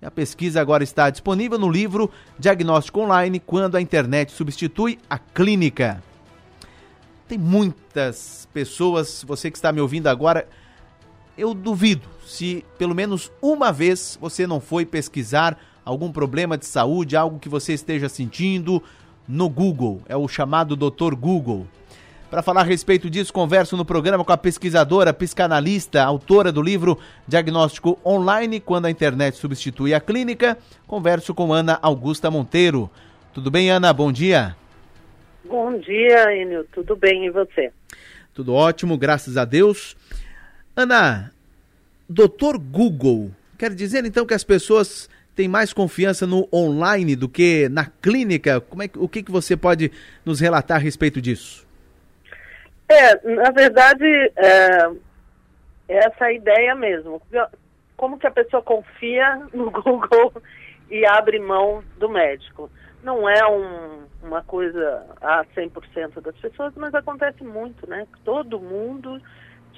[0.00, 6.02] A pesquisa agora está disponível no livro Diagnóstico Online quando a internet substitui a clínica.
[7.26, 10.48] Tem muitas pessoas, você que está me ouvindo agora,
[11.36, 17.16] eu duvido se pelo menos uma vez você não foi pesquisar algum problema de saúde,
[17.16, 18.82] algo que você esteja sentindo
[19.26, 20.02] no Google.
[20.06, 21.14] É o chamado Dr.
[21.14, 21.66] Google.
[22.28, 26.98] Para falar a respeito disso, converso no programa com a pesquisadora, psicanalista, autora do livro
[27.26, 30.58] Diagnóstico Online quando a internet substitui a clínica.
[30.86, 32.90] Converso com Ana Augusta Monteiro.
[33.32, 33.90] Tudo bem, Ana?
[33.90, 34.54] Bom dia.
[35.42, 36.66] Bom dia, Enio.
[36.70, 37.72] Tudo bem e você?
[38.34, 39.96] Tudo ótimo, graças a Deus.
[40.76, 41.32] Ana,
[42.06, 45.08] doutor Google, quer dizer então que as pessoas
[45.38, 48.60] têm mais confiança no online do que na clínica?
[48.60, 49.92] Como é, o que, que você pode
[50.24, 51.64] nos relatar a respeito disso?
[52.88, 54.90] É, na verdade, é,
[55.86, 57.22] essa é a ideia mesmo.
[57.96, 60.42] Como que a pessoa confia no Google
[60.90, 62.68] e abre mão do médico?
[63.04, 68.08] Não é um, uma coisa a 100% das pessoas, mas acontece muito, né?
[68.24, 69.22] Todo mundo,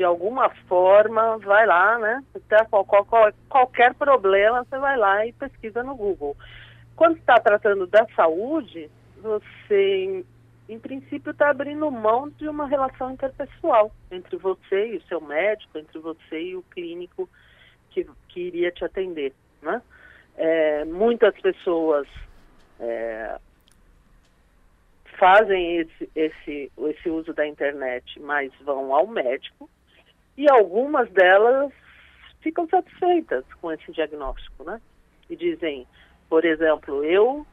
[0.00, 2.24] de alguma forma, vai lá, né?
[2.70, 3.06] Qual, qual,
[3.50, 6.34] qualquer problema, você vai lá e pesquisa no Google.
[6.96, 10.24] Quando está tratando da saúde, você
[10.70, 15.76] em princípio, está abrindo mão de uma relação interpessoal entre você e o seu médico,
[15.76, 17.28] entre você e o clínico
[17.90, 19.34] que, que iria te atender.
[19.60, 19.82] Né?
[20.38, 22.08] É, muitas pessoas
[22.78, 23.38] é,
[25.18, 29.68] fazem esse, esse, esse uso da internet, mas vão ao médico,
[30.40, 31.70] e algumas delas
[32.40, 34.80] ficam satisfeitas com esse diagnóstico, né?
[35.28, 35.86] E dizem,
[36.30, 37.46] por exemplo, eu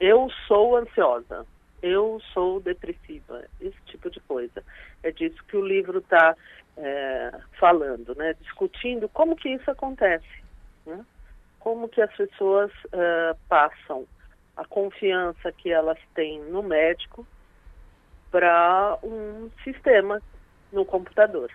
[0.00, 1.46] eu sou ansiosa,
[1.80, 4.60] eu sou depressiva, esse tipo de coisa.
[5.04, 6.34] É disso que o livro está
[6.76, 7.30] é,
[7.60, 8.34] falando, né?
[8.40, 10.42] discutindo como que isso acontece,
[10.84, 11.06] né?
[11.60, 14.04] como que as pessoas uh, passam
[14.56, 17.24] a confiança que elas têm no médico
[18.32, 20.20] para um sistema
[20.72, 21.52] no computador.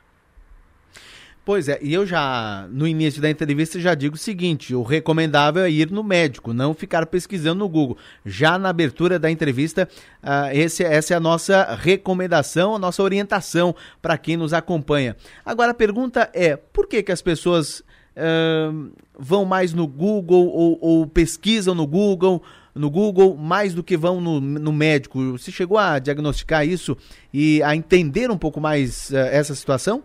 [1.45, 5.63] Pois é, e eu já, no início da entrevista, já digo o seguinte: o recomendável
[5.63, 7.97] é ir no médico, não ficar pesquisando no Google.
[8.25, 9.87] Já na abertura da entrevista,
[10.23, 15.15] uh, esse, essa é a nossa recomendação, a nossa orientação para quem nos acompanha.
[15.45, 20.79] Agora a pergunta é: por que, que as pessoas uh, vão mais no Google ou,
[20.81, 22.41] ou, pesquisam no Google?
[22.73, 25.33] No Google mais do que vão no, no médico.
[25.33, 26.97] Você chegou a diagnosticar isso
[27.31, 30.03] e a entender um pouco mais uh, essa situação?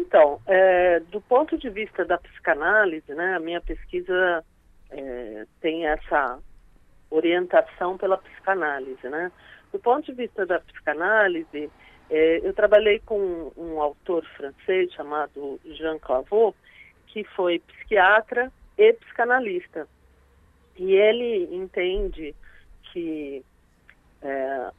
[0.00, 4.42] Então, é, do ponto de vista da psicanálise, né, a minha pesquisa
[4.90, 6.38] é, tem essa
[7.10, 9.30] orientação pela psicanálise, né?
[9.70, 11.70] Do ponto de vista da psicanálise,
[12.08, 16.56] é, eu trabalhei com um autor francês chamado Jean Clavaux,
[17.08, 19.86] que foi psiquiatra e psicanalista.
[20.76, 22.34] E ele entende
[22.90, 23.44] que
[24.22, 24.70] é,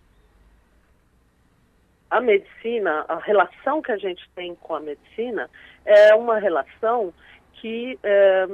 [2.11, 5.49] a medicina, a relação que a gente tem com a medicina
[5.85, 7.13] é uma relação
[7.53, 8.45] que é,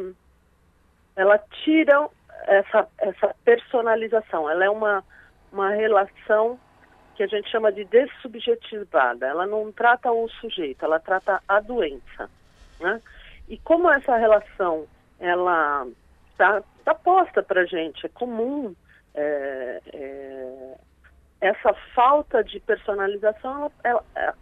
[1.16, 2.08] ela tira
[2.46, 5.04] essa, essa personalização, ela é uma,
[5.52, 6.60] uma relação
[7.16, 12.30] que a gente chama de dessubjetivada, ela não trata o sujeito, ela trata a doença,
[12.80, 13.02] né?
[13.50, 14.86] E como essa relação,
[15.20, 15.88] ela
[16.30, 18.76] está tá posta para a gente, é comum
[19.16, 20.78] é, é,
[21.40, 24.36] essa falta de personalização, ela, ela,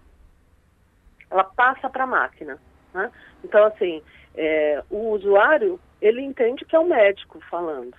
[1.29, 2.57] ela passa para a máquina.
[2.93, 3.11] Né?
[3.43, 4.01] Então, assim,
[4.35, 7.95] é, o usuário, ele entende que é o médico falando.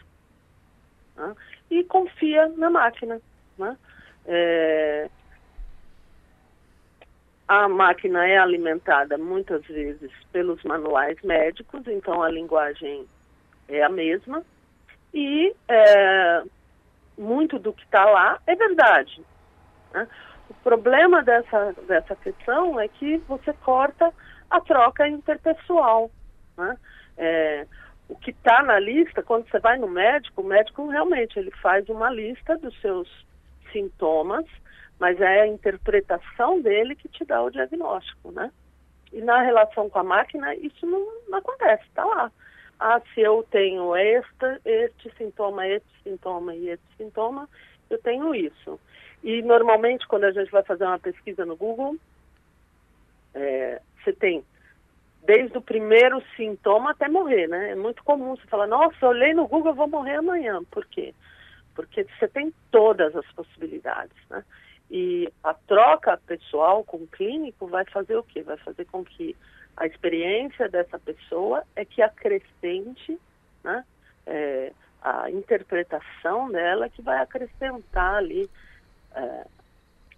[1.17, 1.35] Né?
[1.71, 3.21] E confia na máquina.
[3.59, 3.77] Né?
[4.27, 5.11] É,
[7.49, 13.07] a máquina é alimentada muitas vezes pelos manuais médicos, então a linguagem
[13.69, 14.43] é a mesma.
[15.15, 16.43] E é,
[17.17, 19.23] muito do que está lá é verdade.
[19.93, 20.07] Né?
[20.49, 24.13] O problema dessa, dessa questão é que você corta
[24.51, 26.11] a troca interpessoal.
[26.57, 26.77] Né?
[27.17, 27.67] É,
[28.09, 31.89] o que está na lista, quando você vai no médico, o médico realmente ele faz
[31.89, 33.09] uma lista dos seus
[33.73, 34.45] sintomas,
[34.99, 38.51] mas é a interpretação dele que te dá o diagnóstico, né?
[39.13, 42.31] E na relação com a máquina, isso não, não acontece, está lá
[42.79, 47.49] ah, se eu tenho este, este sintoma, este sintoma e este sintoma,
[47.89, 48.79] eu tenho isso.
[49.23, 51.97] E normalmente quando a gente vai fazer uma pesquisa no Google,
[53.35, 54.45] é, você tem
[55.27, 57.73] desde o primeiro sintoma até morrer, né?
[57.73, 60.63] É muito comum você falar, nossa, olhei no Google, eu vou morrer amanhã.
[60.71, 61.13] Por quê?
[61.75, 64.45] Porque você tem todas as possibilidades, né?
[64.89, 68.43] E a troca pessoal com o clínico vai fazer o quê?
[68.43, 69.35] Vai fazer com que
[69.77, 73.19] a experiência dessa pessoa é que acrescente
[73.63, 73.85] né,
[74.27, 74.73] é,
[75.03, 78.49] a interpretação dela que vai acrescentar ali
[79.15, 79.47] é,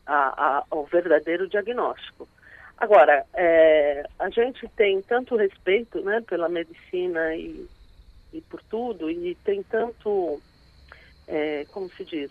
[0.06, 2.28] a, a, ao verdadeiro diagnóstico.
[2.76, 7.68] Agora, é, a gente tem tanto respeito né, pela medicina e,
[8.32, 10.40] e por tudo, e tem tanto,
[11.26, 12.30] é, como se diz,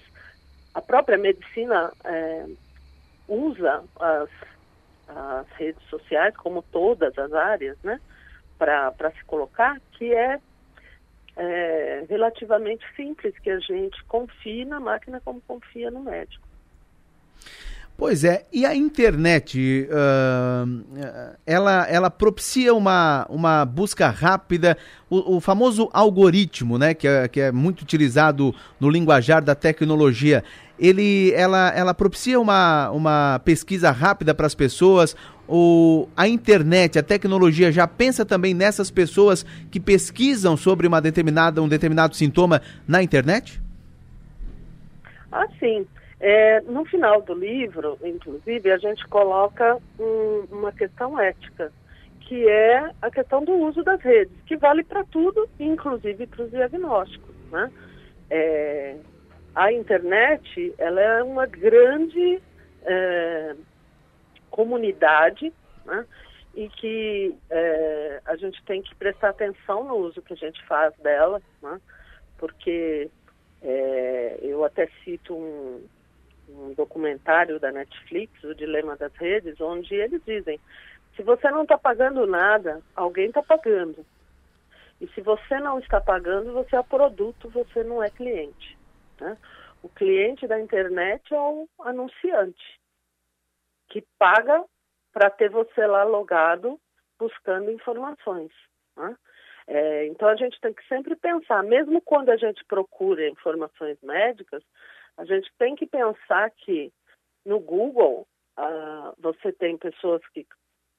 [0.74, 2.46] a própria medicina é,
[3.28, 4.30] usa as,
[5.08, 8.00] as redes sociais, como todas as áreas, né,
[8.58, 10.40] para se colocar, que é,
[11.36, 16.48] é relativamente simples, que a gente confie na máquina como confia no médico.
[17.98, 24.78] Pois é, e a internet, uh, ela, ela propicia uma, uma busca rápida,
[25.10, 30.44] o, o, famoso algoritmo, né, que é, que é muito utilizado no linguajar da tecnologia,
[30.80, 35.16] ele, ela, ela propicia uma, uma pesquisa rápida para as pessoas,
[35.48, 41.62] o, a internet, a tecnologia já pensa também nessas pessoas que pesquisam sobre uma determinada,
[41.62, 43.62] um determinado sintoma na internet?
[45.32, 45.86] Ah, sim.
[46.20, 51.72] É, no final do livro, inclusive, a gente coloca um, uma questão ética,
[52.22, 56.52] que é a questão do uso das redes, que vale para tudo, inclusive para os
[56.52, 57.36] diagnósticos.
[57.52, 57.72] Né?
[58.30, 58.96] É,
[59.58, 62.40] a internet ela é uma grande
[62.84, 63.56] é,
[64.52, 65.52] comunidade
[65.84, 66.06] né?
[66.54, 70.96] e que é, a gente tem que prestar atenção no uso que a gente faz
[70.98, 71.82] dela, né?
[72.38, 73.10] porque
[73.64, 75.84] é, eu até cito um,
[76.50, 80.60] um documentário da Netflix, O Dilema das Redes, onde eles dizem:
[81.16, 84.06] se você não está pagando nada, alguém está pagando.
[85.02, 88.77] E se você não está pagando, você é produto, você não é cliente.
[89.20, 89.38] Né?
[89.84, 92.80] O cliente da internet é o anunciante,
[93.90, 94.64] que paga
[95.12, 96.80] para ter você lá logado
[97.20, 98.52] buscando informações.
[98.96, 99.16] Né?
[99.68, 104.64] É, então a gente tem que sempre pensar, mesmo quando a gente procura informações médicas,
[105.18, 106.92] a gente tem que pensar que
[107.46, 110.46] no Google uh, você tem pessoas que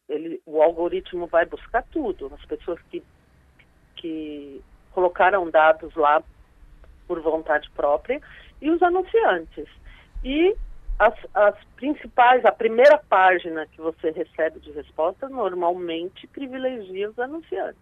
[0.08, 3.02] ele, o algoritmo vai buscar tudo, as pessoas que,
[3.96, 4.62] que
[4.92, 6.22] colocaram dados lá
[7.08, 8.20] por vontade própria
[8.62, 9.66] e os anunciantes.
[10.22, 10.54] E
[10.98, 17.80] as, as principais, a primeira página que você recebe de resposta normalmente privilegia os anunciantes.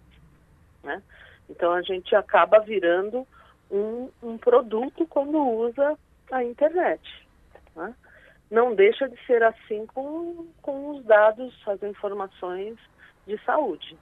[0.83, 1.03] Né?
[1.51, 3.27] Então a gente acaba virando
[3.71, 5.99] um, um produto quando usa
[6.31, 7.03] a internet.
[7.75, 7.95] Né?
[8.51, 12.77] Não deixa de ser assim com, com os dados, as informações
[13.27, 13.97] de saúde.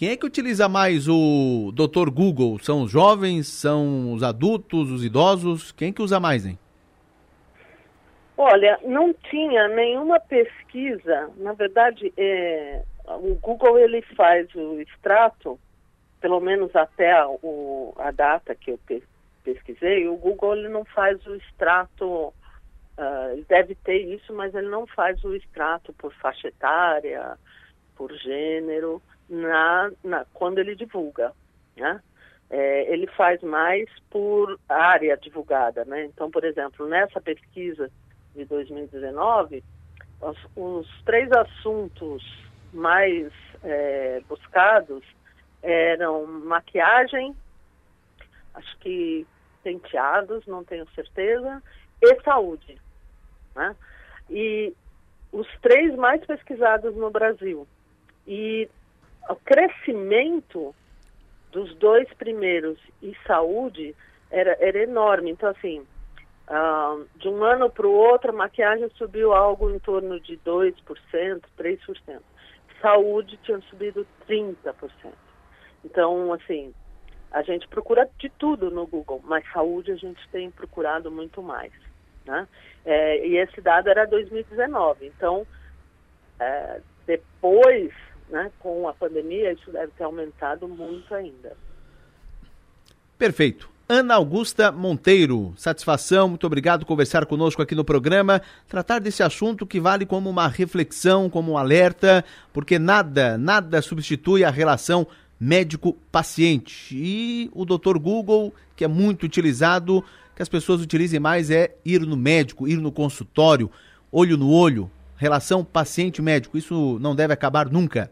[0.00, 2.08] Quem é que utiliza mais o Dr.
[2.10, 2.58] Google?
[2.58, 5.72] São os jovens, são os adultos, os idosos?
[5.72, 6.58] Quem é que usa mais, hein?
[8.34, 11.28] Olha, não tinha nenhuma pesquisa.
[11.36, 15.60] Na verdade, é, o Google ele faz o extrato,
[16.18, 18.80] pelo menos até a, o, a data que eu
[19.44, 24.70] pesquisei, o Google ele não faz o extrato, uh, ele deve ter isso, mas ele
[24.70, 27.36] não faz o extrato por faixa etária,
[28.00, 31.34] por gênero, na, na quando ele divulga,
[31.76, 32.00] né?
[32.48, 36.06] É, ele faz mais por área divulgada, né?
[36.06, 37.90] Então, por exemplo, nessa pesquisa
[38.34, 39.62] de 2019,
[40.22, 42.24] os, os três assuntos
[42.72, 43.30] mais
[43.62, 45.04] é, buscados
[45.62, 47.36] eram maquiagem,
[48.54, 49.26] acho que
[49.62, 51.62] penteados, não tenho certeza,
[52.00, 52.80] e saúde.
[53.54, 53.76] Né?
[54.30, 54.74] E
[55.30, 57.68] os três mais pesquisados no Brasil.
[58.32, 58.70] E
[59.28, 60.72] o crescimento
[61.50, 63.92] dos dois primeiros e saúde
[64.30, 65.32] era, era enorme.
[65.32, 65.80] Então, assim,
[66.48, 71.42] uh, de um ano para o outro, a maquiagem subiu algo em torno de 2%,
[71.58, 72.20] 3%.
[72.80, 74.54] Saúde tinha subido 30%.
[75.84, 76.72] Então, assim,
[77.32, 81.72] a gente procura de tudo no Google, mas saúde a gente tem procurado muito mais.
[82.24, 82.46] Né?
[82.84, 85.06] É, e esse dado era 2019.
[85.06, 85.44] Então,
[86.38, 87.92] é, depois,
[88.30, 91.56] né, com a pandemia, isso deve ter aumentado muito ainda.
[93.18, 93.68] Perfeito.
[93.88, 99.66] Ana Augusta Monteiro, satisfação, muito obrigado por conversar conosco aqui no programa, tratar desse assunto
[99.66, 105.08] que vale como uma reflexão, como um alerta, porque nada, nada substitui a relação
[105.40, 106.94] médico-paciente.
[106.96, 110.04] E o doutor Google, que é muito utilizado,
[110.36, 113.68] que as pessoas utilizem mais é ir no médico, ir no consultório,
[114.12, 114.88] olho no olho,
[115.20, 116.56] relação paciente-médico.
[116.56, 118.10] Isso não deve acabar nunca.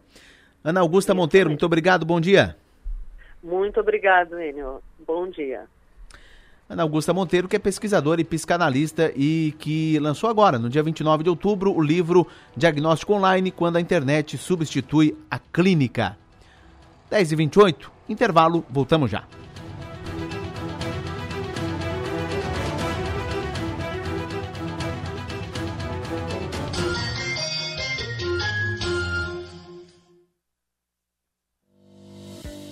[0.62, 2.54] Ana Augusta Monteiro, muito obrigado, bom dia.
[3.42, 4.82] Muito obrigado, Enio.
[5.06, 5.62] Bom dia.
[6.68, 11.24] Ana Augusta Monteiro, que é pesquisadora e psicanalista e que lançou agora, no dia 29
[11.24, 16.14] de outubro, o livro Diagnóstico Online, quando a internet substitui a clínica.
[17.08, 19.24] 10 e 28 intervalo, voltamos já.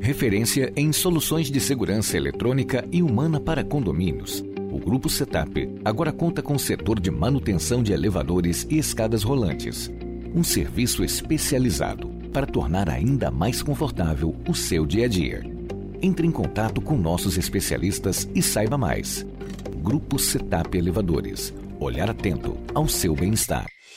[0.00, 4.42] Referência em soluções de segurança eletrônica e humana para condomínios.
[4.72, 9.90] O Grupo Setup agora conta com o setor de manutenção de elevadores e escadas rolantes.
[10.34, 15.42] Um serviço especializado para tornar ainda mais confortável o seu dia a dia.
[16.00, 19.26] Entre em contato com nossos especialistas e saiba mais.
[19.82, 21.52] Grupo Setup Elevadores.
[21.78, 23.66] Olhar atento ao seu bem-estar.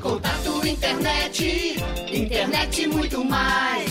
[0.00, 1.76] Contato internet,
[2.12, 3.90] internet muito mais.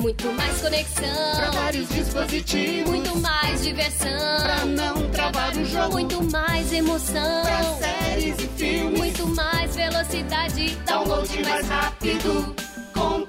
[0.00, 1.36] Muito mais conexão.
[1.36, 2.90] Pra vários dispositivos.
[2.90, 4.42] Muito mais diversão.
[4.42, 5.92] Pra não travar o jogo.
[5.92, 7.42] Muito mais emoção.
[7.44, 8.98] Pra séries e filmes.
[8.98, 10.76] Muito mais velocidade.
[10.86, 12.54] Download mais rápido.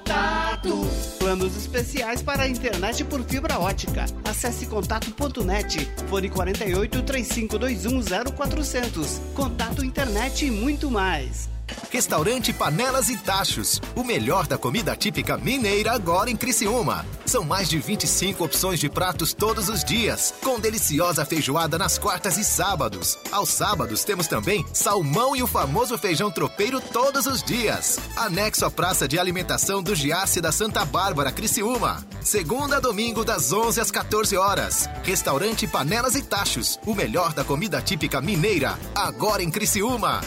[0.06, 0.86] Contato.
[1.18, 4.06] Planos especiais para a internet por fibra ótica.
[4.24, 5.90] Acesse contato.net.
[6.08, 9.20] Fone 48 3521 0400.
[9.34, 11.56] Contato internet e muito mais.
[11.90, 13.80] Restaurante Panelas e Tachos.
[13.94, 17.04] O melhor da comida típica mineira agora em Criciúma.
[17.24, 22.36] São mais de 25 opções de pratos todos os dias, com deliciosa feijoada nas quartas
[22.36, 23.18] e sábados.
[23.32, 27.98] Aos sábados temos também salmão e o famoso feijão tropeiro todos os dias.
[28.16, 32.06] Anexo à Praça de Alimentação do Giasse da Santa Bárbara, Criciúma.
[32.20, 34.86] Segunda a domingo das 11 às 14 horas.
[35.02, 36.78] Restaurante Panelas e Tachos.
[36.86, 40.20] O melhor da comida típica mineira agora em Criciúma.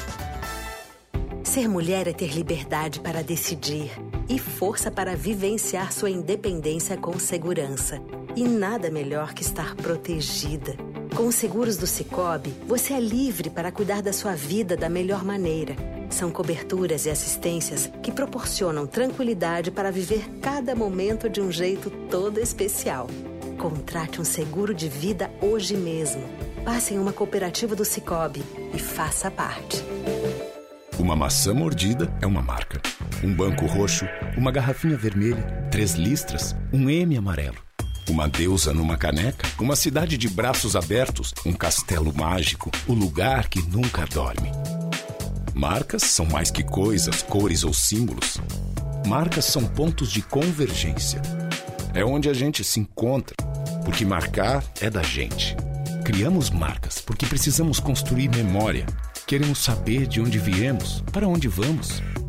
[1.43, 3.91] Ser mulher é ter liberdade para decidir
[4.27, 8.01] e força para vivenciar sua independência com segurança.
[8.35, 10.75] E nada melhor que estar protegida.
[11.19, 15.21] Com os seguros do Cicobi, você é livre para cuidar da sua vida da melhor
[15.21, 15.75] maneira.
[16.09, 22.39] São coberturas e assistências que proporcionam tranquilidade para viver cada momento de um jeito todo
[22.39, 23.07] especial.
[23.57, 26.23] Contrate um seguro de vida hoje mesmo.
[26.63, 28.41] Passe em uma cooperativa do Cicobi
[28.73, 29.83] e faça parte.
[30.97, 32.81] Uma maçã mordida é uma marca.
[33.21, 34.05] Um banco roxo,
[34.37, 37.68] uma garrafinha vermelha, três listras, um M amarelo.
[38.09, 43.61] Uma deusa numa caneca, uma cidade de braços abertos, um castelo mágico, o lugar que
[43.61, 44.51] nunca dorme.
[45.53, 48.39] Marcas são mais que coisas, cores ou símbolos.
[49.07, 51.21] Marcas são pontos de convergência.
[51.93, 53.35] É onde a gente se encontra,
[53.85, 55.55] porque marcar é da gente.
[56.03, 58.85] Criamos marcas porque precisamos construir memória
[59.29, 62.01] Queremos saber de onde viemos, para onde vamos.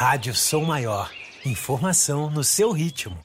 [0.00, 1.10] Rádio Som Maior.
[1.44, 3.18] Informação no seu ritmo.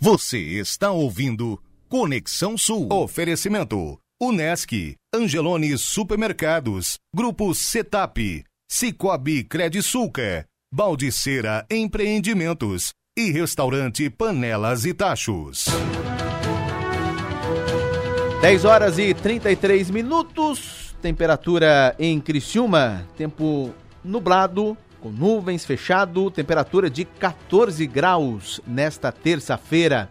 [0.00, 2.88] Você está ouvindo Conexão Sul.
[2.90, 15.66] Oferecimento: Unesc, Angelone Supermercados, Grupo Setap, Cicobi Credisulca, Baldiceira Empreendimentos e Restaurante Panelas e Tachos.
[18.40, 23.74] 10 horas e 33 minutos, temperatura em Criciúma, tempo
[24.04, 30.08] nublado, com nuvens, fechado, temperatura de 14 graus nesta terça-feira.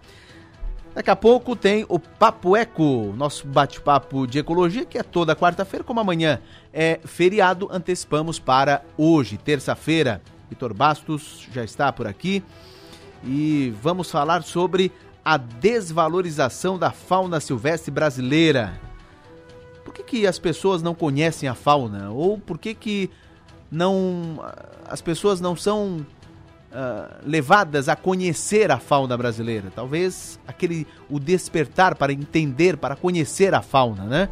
[0.93, 5.85] Daqui a pouco tem o Papo Eco, nosso bate-papo de ecologia, que é toda quarta-feira,
[5.85, 6.41] como amanhã
[6.73, 10.21] é feriado, antecipamos para hoje, terça-feira.
[10.49, 12.43] Vitor Bastos já está por aqui
[13.23, 14.91] e vamos falar sobre
[15.23, 18.90] a desvalorização da fauna silvestre brasileira.
[19.91, 22.11] Por que, que as pessoas não conhecem a fauna?
[22.11, 23.09] Ou por que, que
[23.69, 24.41] não
[24.87, 26.05] as pessoas não são
[26.71, 29.69] uh, levadas a conhecer a fauna brasileira.
[29.75, 34.29] Talvez aquele o despertar para entender, para conhecer a fauna, né?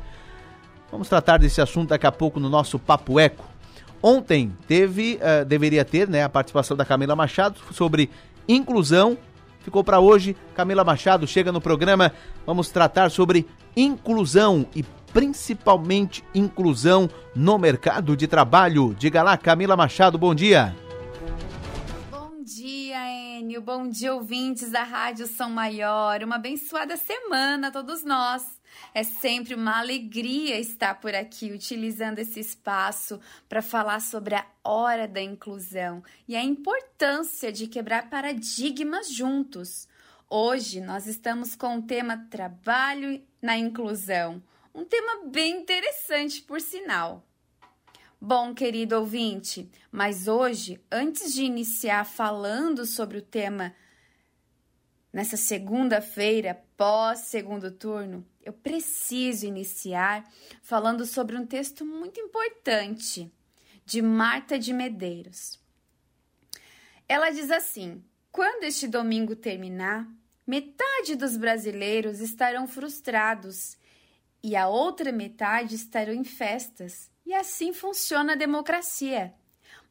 [0.90, 3.44] Vamos tratar desse assunto daqui a pouco no nosso Papo Eco.
[4.02, 8.10] Ontem teve, uh, deveria ter, né, a participação da Camila Machado sobre
[8.48, 9.18] inclusão.
[9.60, 10.38] Ficou para hoje.
[10.56, 12.14] Camila Machado chega no programa.
[12.46, 13.46] Vamos tratar sobre
[13.76, 14.84] inclusão e
[15.14, 18.96] principalmente inclusão no mercado de trabalho.
[18.98, 20.76] Diga lá, Camila Machado, bom dia.
[22.10, 23.62] Bom dia, Enio.
[23.62, 26.24] Bom dia, ouvintes da Rádio São Maior.
[26.24, 28.60] Uma abençoada semana a todos nós.
[28.94, 35.08] É sempre uma alegria estar por aqui utilizando esse espaço para falar sobre a hora
[35.08, 39.88] da inclusão e a importância de quebrar paradigmas juntos.
[40.30, 44.42] Hoje nós estamos com o tema Trabalho na Inclusão,
[44.74, 47.26] um tema bem interessante, por sinal.
[48.22, 53.74] Bom, querido ouvinte, mas hoje, antes de iniciar falando sobre o tema
[55.12, 60.30] nessa segunda-feira, pós segundo turno, eu preciso iniciar
[60.62, 63.32] falando sobre um texto muito importante
[63.86, 65.60] de Marta de Medeiros.
[67.08, 70.08] Ela diz assim: quando este domingo terminar,
[70.46, 73.78] metade dos brasileiros estarão frustrados
[74.44, 77.10] e a outra metade estarão em festas.
[77.26, 79.34] E assim funciona a democracia.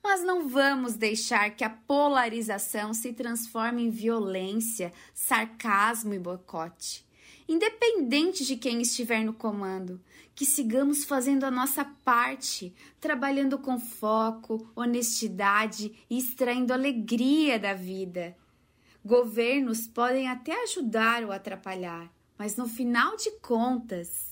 [0.03, 7.07] Mas não vamos deixar que a polarização se transforme em violência, sarcasmo e boicote.
[7.49, 10.01] Independente de quem estiver no comando,
[10.35, 18.37] que sigamos fazendo a nossa parte, trabalhando com foco, honestidade e extraindo alegria da vida.
[19.05, 24.28] Governos podem até ajudar ou atrapalhar, mas no final de contas,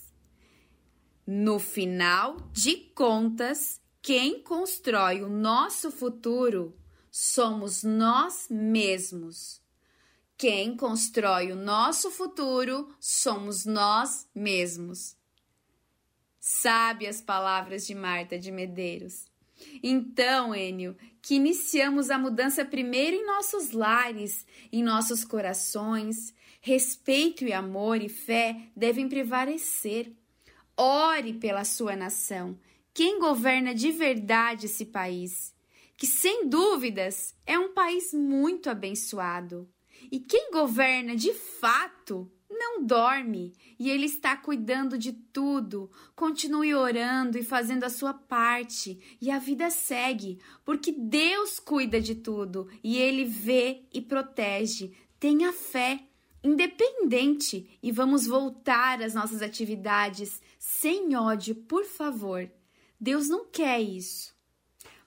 [1.26, 6.76] no final de contas, quem constrói o nosso futuro
[7.10, 9.60] somos nós mesmos.
[10.38, 15.16] Quem constrói o nosso futuro somos nós mesmos.
[16.38, 19.26] Sabe as palavras de Marta de Medeiros.
[19.82, 26.34] Então, Enio, que iniciamos a mudança primeiro em nossos lares, em nossos corações.
[26.60, 30.12] Respeito e amor e fé devem prevalecer.
[30.76, 32.58] Ore pela sua nação.
[32.92, 35.54] Quem governa de verdade esse país?
[35.96, 39.68] Que sem dúvidas é um país muito abençoado.
[40.12, 45.90] E quem governa de fato não dorme e ele está cuidando de tudo.
[46.14, 52.16] Continue orando e fazendo a sua parte, e a vida segue, porque Deus cuida de
[52.16, 54.92] tudo e ele vê e protege.
[55.18, 56.06] Tenha fé
[56.46, 62.50] independente e vamos voltar às nossas atividades sem ódio, por favor.
[63.00, 64.34] Deus não quer isso.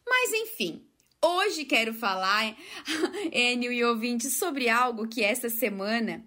[0.07, 0.85] Mas enfim,
[1.23, 2.55] hoje quero falar,
[3.31, 6.25] Enio e ouvintes, sobre algo que essa semana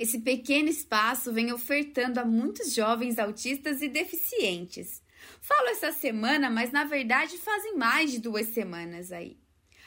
[0.00, 5.02] esse pequeno espaço vem ofertando a muitos jovens autistas e deficientes.
[5.42, 9.38] Falo essa semana, mas na verdade fazem mais de duas semanas aí.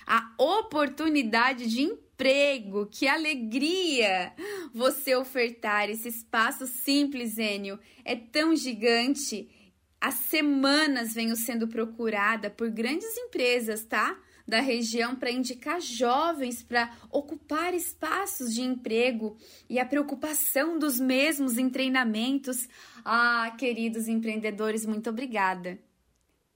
[0.05, 1.82] A oportunidade de
[2.14, 4.34] emprego, que alegria
[4.74, 7.80] você ofertar esse espaço simples, Enio.
[8.05, 9.49] É tão gigante.
[9.99, 14.18] Há semanas venho sendo procurada por grandes empresas, tá?
[14.45, 19.38] Da região para indicar jovens para ocupar espaços de emprego
[19.70, 22.68] e a preocupação dos mesmos em treinamentos.
[23.03, 25.80] Ah, queridos empreendedores, muito obrigada.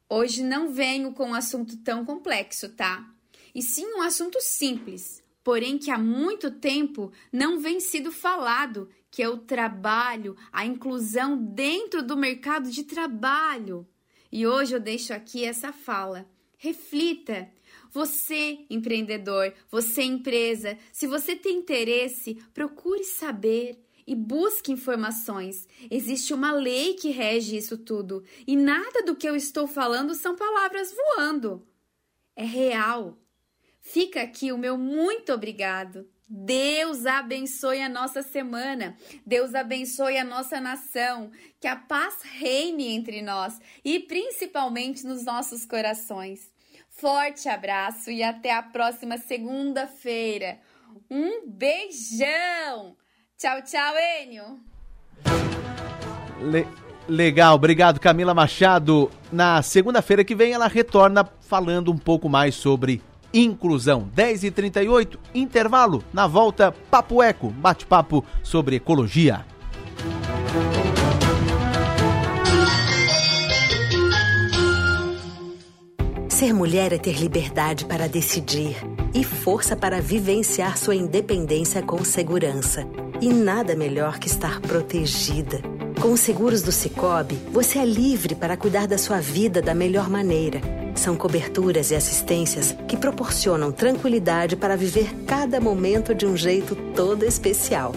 [0.09, 3.09] Hoje não venho com um assunto tão complexo, tá?
[3.55, 9.23] E sim um assunto simples, porém que há muito tempo não vem sido falado, que
[9.23, 13.87] é o trabalho, a inclusão dentro do mercado de trabalho.
[14.29, 16.29] E hoje eu deixo aqui essa fala.
[16.57, 17.49] Reflita.
[17.93, 25.65] Você, empreendedor, você, empresa, se você tem interesse, procure saber e busque informações.
[25.89, 30.35] Existe uma lei que rege isso tudo e nada do que eu estou falando são
[30.35, 31.65] palavras voando.
[32.35, 33.17] É real.
[33.91, 36.05] Fica aqui o meu muito obrigado.
[36.27, 38.97] Deus abençoe a nossa semana.
[39.25, 41.31] Deus abençoe a nossa nação.
[41.57, 46.51] Que a paz reine entre nós e principalmente nos nossos corações.
[46.89, 50.59] Forte abraço e até a próxima segunda-feira.
[51.09, 52.97] Um beijão.
[53.37, 54.59] Tchau, tchau, Enio.
[56.41, 56.67] Le
[57.07, 59.09] legal, obrigado, Camila Machado.
[59.31, 63.01] Na segunda-feira que vem ela retorna falando um pouco mais sobre
[63.43, 64.09] inclusão.
[64.13, 66.03] 10 e 38 intervalo.
[66.13, 69.45] Na volta, Papo Eco, bate-papo sobre ecologia.
[76.37, 78.75] Ser mulher é ter liberdade para decidir
[79.11, 82.87] e força para vivenciar sua independência com segurança.
[83.19, 85.59] E nada melhor que estar protegida.
[86.01, 90.09] Com os seguros do Cicobi, você é livre para cuidar da sua vida da melhor
[90.09, 90.61] maneira.
[90.95, 97.23] São coberturas e assistências que proporcionam tranquilidade para viver cada momento de um jeito todo
[97.23, 97.93] especial.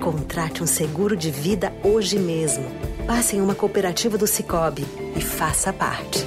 [0.00, 2.64] Contrate um seguro de vida hoje mesmo.
[3.06, 4.84] Passe em uma cooperativa do Cicobi
[5.16, 6.26] e faça parte.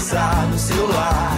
[0.00, 1.36] No celular.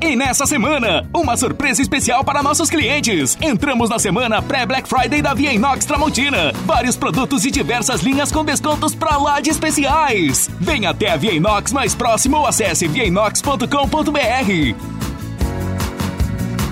[0.00, 3.36] E nessa semana, uma surpresa especial para nossos clientes.
[3.40, 6.52] Entramos na semana pré-Black Friday da Via Inox Tramontina.
[6.64, 10.48] Vários produtos e diversas linhas com descontos pra lá de especiais.
[10.58, 13.66] Venha até a Via Inox mais próximo ou acesse viainox.com.br.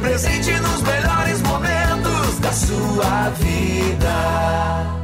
[0.01, 5.04] Presente nos melhores momentos da sua vida.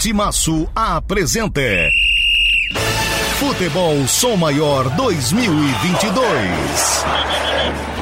[0.00, 1.60] Timaço apresenta
[3.38, 7.04] Futebol Som Maior 2022.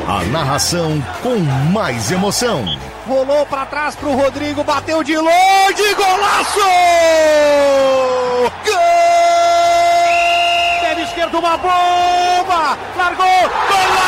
[0.06, 1.40] A narração com
[1.72, 2.64] mais emoção.
[3.04, 6.60] Rolou para trás pro Rodrigo, bateu de longe, golaço!
[8.64, 8.76] Gol!
[10.80, 12.78] Pé esquerdo, uma bomba!
[12.96, 14.07] Largou, golaço!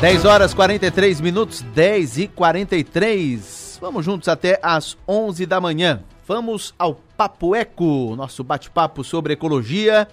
[0.00, 3.78] 10 horas 43 minutos, 10 e 43.
[3.82, 6.02] Vamos juntos até às 11 da manhã.
[6.26, 10.08] Vamos ao Papo Eco, nosso bate-papo sobre ecologia.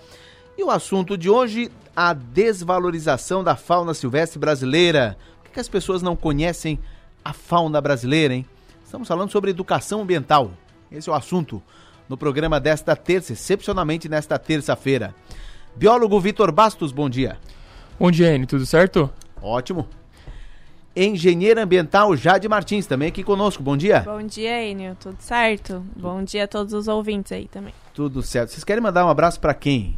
[0.58, 5.18] E o assunto de hoje, a desvalorização da fauna silvestre brasileira.
[5.42, 6.78] Por que, as pessoas não conhecem
[7.24, 8.46] a fauna brasileira, hein?
[8.84, 10.52] Estamos falando sobre educação ambiental.
[10.92, 11.64] Esse é o assunto
[12.10, 15.16] no programa desta terça, excepcionalmente nesta terça-feira.
[15.78, 17.38] Biólogo Vitor Bastos, bom dia.
[17.98, 19.10] Bom dia, Enio, tudo certo?
[19.42, 19.88] Ótimo.
[20.96, 23.62] Engenheira ambiental Jade Martins, também aqui conosco.
[23.62, 24.00] Bom dia.
[24.00, 24.98] Bom dia, Enio.
[25.00, 25.84] Tudo certo?
[25.96, 27.74] Bom dia a todos os ouvintes aí também.
[27.94, 28.50] Tudo certo.
[28.50, 29.96] Vocês querem mandar um abraço para quem?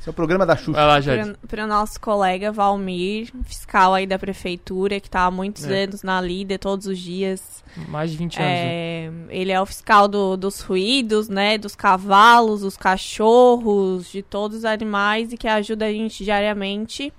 [0.00, 0.72] Esse é o programa da Xuxa.
[0.72, 1.34] Vai lá, Jade.
[1.46, 5.84] Para o nosso colega Valmir, fiscal aí da prefeitura, que está há muitos É.
[5.84, 7.62] anos na lida todos os dias.
[7.88, 8.48] Mais de 20 anos.
[8.48, 8.56] né?
[8.66, 11.58] É, ele é o fiscal do- dos ruídos, né?
[11.58, 17.12] Dos cavalos, dos cachorros, de todos os animais e que ajuda a gente diariamente.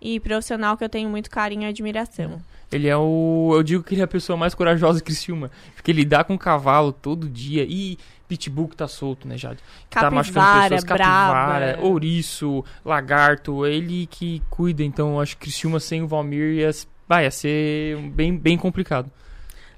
[0.00, 2.40] E profissional que eu tenho muito carinho e admiração.
[2.72, 3.52] Ele é o.
[3.54, 5.50] Eu digo que ele é a pessoa mais corajosa de Criciúma.
[5.74, 7.66] Porque ele dá com cavalo todo dia.
[7.68, 7.98] E
[8.28, 9.58] Pitbull que tá solto, né, Jade?
[9.90, 10.84] Que tá machucando Capivara, pessoas.
[10.84, 11.86] Capivara, braba.
[11.86, 13.66] ouriço, lagarto.
[13.66, 14.82] Ele que cuida.
[14.82, 16.70] Então, eu acho que Criciúma sem o Valmir ia,
[17.08, 19.10] vai, ia ser bem, bem complicado.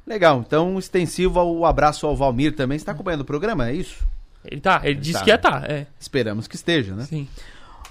[0.07, 2.77] Legal, então extensivo ao abraço ao Valmir também.
[2.77, 4.05] Você está acompanhando o programa, é isso?
[4.45, 5.87] Ele tá, ele, disse que ia tá, é.
[5.99, 7.05] Esperamos que esteja, né?
[7.05, 7.29] Sim.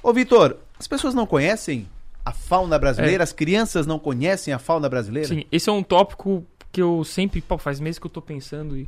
[0.03, 1.87] Ô, Vitor, as pessoas não conhecem
[2.23, 3.21] a fauna brasileira?
[3.21, 3.23] É.
[3.23, 5.27] As crianças não conhecem a fauna brasileira?
[5.27, 8.77] Sim, esse é um tópico que eu sempre, pô, faz meses que eu tô pensando
[8.77, 8.87] e,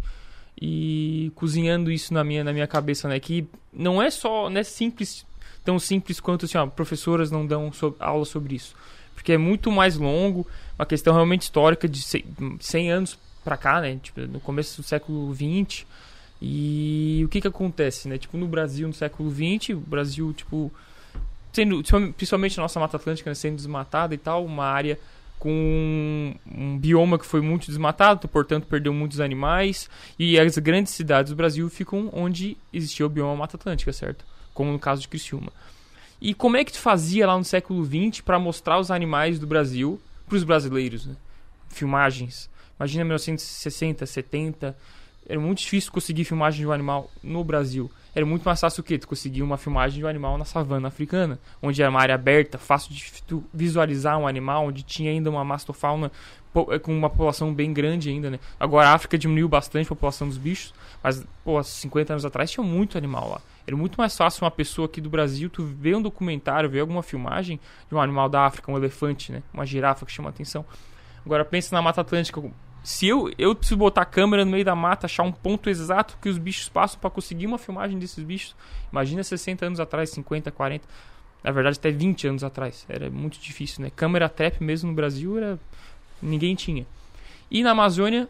[0.61, 3.19] e cozinhando isso na minha, na minha cabeça, né?
[3.19, 5.25] Que não é só, não é simples,
[5.63, 8.75] tão simples quanto assim, ó, professoras não dão so- aula sobre isso.
[9.15, 10.45] Porque é muito mais longo,
[10.77, 12.25] uma questão realmente histórica de ce-
[12.59, 13.99] 100 anos pra cá, né?
[14.01, 15.85] Tipo, no começo do século XX.
[16.41, 18.17] E o que que acontece, né?
[18.17, 20.71] Tipo, no Brasil, no século XX, o Brasil, tipo,
[21.53, 21.83] sendo,
[22.13, 24.99] principalmente a nossa Mata Atlântica né, sendo desmatada e tal, uma área
[25.39, 31.31] com um bioma que foi muito desmatado, portanto perdeu muitos animais, e as grandes cidades
[31.31, 34.25] do Brasil ficam onde existia o bioma Mata Atlântica, certo?
[34.53, 35.51] Como no caso de Criciúma.
[36.21, 39.45] E como é que tu fazia lá no século XX para mostrar os animais do
[39.45, 41.15] Brasil para os brasileiros, né?
[41.67, 42.49] Filmagens.
[42.79, 44.77] Imagina 1960, 70,
[45.27, 47.91] era muito difícil conseguir filmagem de um animal no Brasil.
[48.15, 48.97] Era muito mais fácil o quê?
[48.97, 52.57] Tu conseguir uma filmagem de um animal na savana africana, onde era uma área aberta,
[52.57, 56.11] fácil de tu visualizar um animal, onde tinha ainda uma mastofauna
[56.69, 58.39] eh, com uma população bem grande ainda, né?
[58.59, 62.51] Agora a África diminuiu bastante a população dos bichos, mas, pô, há 50 anos atrás
[62.51, 63.41] tinha muito animal lá.
[63.65, 67.01] Era muito mais fácil uma pessoa aqui do Brasil, tu ver um documentário, ver alguma
[67.01, 67.59] filmagem
[67.89, 69.41] de um animal da África, um elefante, né?
[69.51, 70.63] Uma girafa que chama atenção.
[71.25, 72.43] Agora pensa na Mata Atlântica.
[72.83, 76.17] Se eu, eu preciso botar a câmera no meio da mata, achar um ponto exato
[76.21, 78.53] que os bichos passam para conseguir uma filmagem desses bichos.
[78.91, 80.85] Imagina 60 anos atrás, 50, 40.
[81.41, 82.85] Na verdade, até 20 anos atrás.
[82.89, 83.91] Era muito difícil, né?
[83.95, 85.57] Câmera trap mesmo no Brasil era
[86.21, 86.85] ninguém tinha.
[87.49, 88.27] E na Amazônia,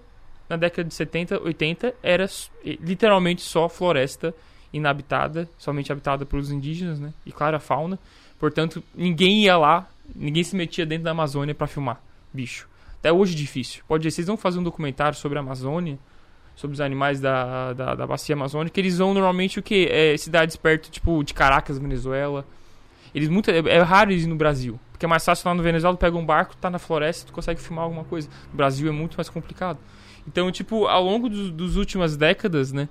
[0.48, 2.30] na década de 70, 80, era
[2.64, 4.36] literalmente só floresta
[4.72, 7.12] inabitada, somente habitada pelos indígenas, né?
[7.26, 7.98] E claro, a fauna.
[8.40, 12.00] Portanto, ninguém ia lá, ninguém se metia dentro da Amazônia para filmar
[12.34, 12.68] bicho.
[13.04, 13.84] Até hoje é difícil.
[13.86, 16.00] Pode ser, vocês vão fazer um documentário sobre a Amazônia,
[16.56, 19.90] sobre os animais da, da, da bacia amazônica, eles vão normalmente o quê?
[19.92, 22.46] É, cidades perto, tipo, de Caracas, Venezuela.
[23.14, 24.80] Eles muito, é, é raro eles ir no Brasil.
[24.94, 27.34] Porque é mais fácil lá no Venezuela, tu pega um barco, tá na floresta, tu
[27.34, 28.30] consegue filmar alguma coisa.
[28.50, 29.80] No Brasil é muito mais complicado.
[30.26, 32.88] Então, tipo, ao longo dos, dos últimas décadas, né?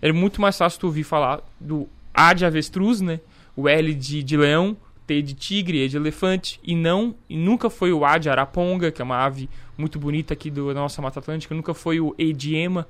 [0.00, 3.20] Era muito mais fácil tu ouvir falar do A de avestruz, né?
[3.54, 4.74] O L de, de leão,
[5.10, 8.92] T de tigre, E de elefante, e não, e nunca foi o A de araponga,
[8.92, 12.14] que é uma ave muito bonita aqui do, da nossa Mata Atlântica, nunca foi o
[12.16, 12.86] E de ema,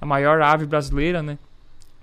[0.00, 1.38] a maior ave brasileira, né?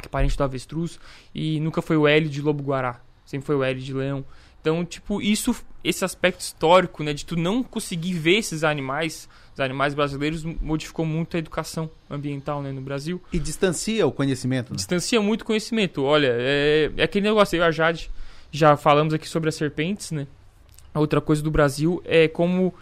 [0.02, 0.98] Que é parente do avestruz,
[1.36, 4.24] e nunca foi o L de lobo-guará, sempre foi o L de leão.
[4.62, 5.54] Então, tipo, isso,
[5.84, 11.06] esse aspecto histórico, né, de tu não conseguir ver esses animais, os animais brasileiros, modificou
[11.06, 13.22] muito a educação ambiental, né, no Brasil.
[13.34, 14.78] E distancia o conhecimento, né?
[14.78, 16.04] Distancia muito o conhecimento.
[16.04, 18.10] Olha, é, é aquele negócio, eu e a Jade
[18.52, 20.28] já falamos aqui sobre as serpentes, né?
[20.94, 22.74] A outra coisa do Brasil é como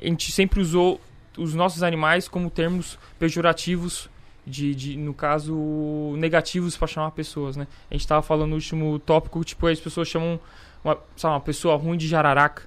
[0.00, 1.00] a gente sempre usou
[1.36, 4.08] os nossos animais como termos pejorativos,
[4.46, 7.66] de, de no caso, negativos para chamar pessoas, né?
[7.90, 10.38] A gente estava falando no último tópico, tipo, as pessoas chamam
[10.84, 12.62] uma, sabe, uma pessoa ruim de jararaca.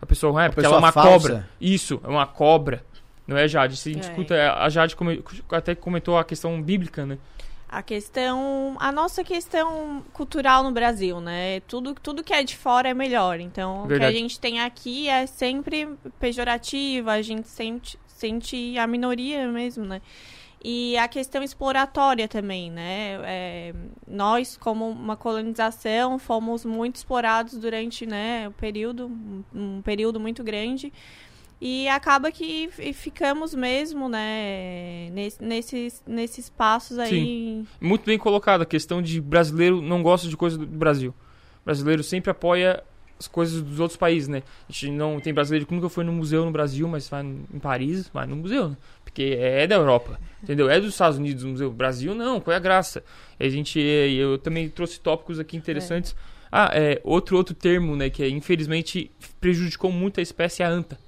[0.00, 1.10] A pessoa ruim é porque ela é uma falsa.
[1.28, 1.48] cobra.
[1.60, 2.82] Isso, é uma cobra.
[3.26, 3.76] Não é, Jade?
[3.76, 4.10] Se a gente É.
[4.10, 5.22] escuta, a Jade come-
[5.52, 7.18] até comentou a questão bíblica, né?
[7.72, 11.60] A questão, a nossa questão cultural no Brasil, né?
[11.60, 13.38] Tudo, tudo que é de fora é melhor.
[13.38, 14.16] Então, o que a Verdade.
[14.16, 20.02] gente tem aqui é sempre pejorativa, a gente sente, sente a minoria mesmo, né?
[20.62, 23.20] E a questão exploratória também, né?
[23.24, 29.10] É, nós, como uma colonização, fomos muito explorados durante né, o período,
[29.54, 30.92] um período muito grande.
[31.60, 37.10] E acaba que ficamos mesmo, né, nesse- nesses, nesses passos aí.
[37.10, 37.66] Sim.
[37.80, 41.14] Muito bem colocado a questão de brasileiro não gosta de coisa do Brasil.
[41.62, 42.82] brasileiro sempre apoia
[43.18, 44.42] as coisas dos outros países, né?
[44.66, 47.58] A gente não tem brasileiro que nunca foi no museu no Brasil, mas vai em
[47.60, 48.76] Paris, vai no museu, né?
[49.04, 50.70] Porque é da Europa, entendeu?
[50.70, 51.70] É dos Estados Unidos o museu.
[51.70, 53.04] Brasil não, qual é a graça?
[53.38, 56.16] A gente, eu também trouxe tópicos aqui interessantes.
[56.50, 60.70] Ah, é, outro outro termo, né, que é, infelizmente prejudicou muito a espécie é a
[60.70, 60.98] anta.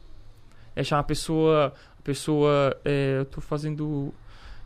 [0.74, 4.12] É chamar a pessoa, a pessoa, é, eu tô fazendo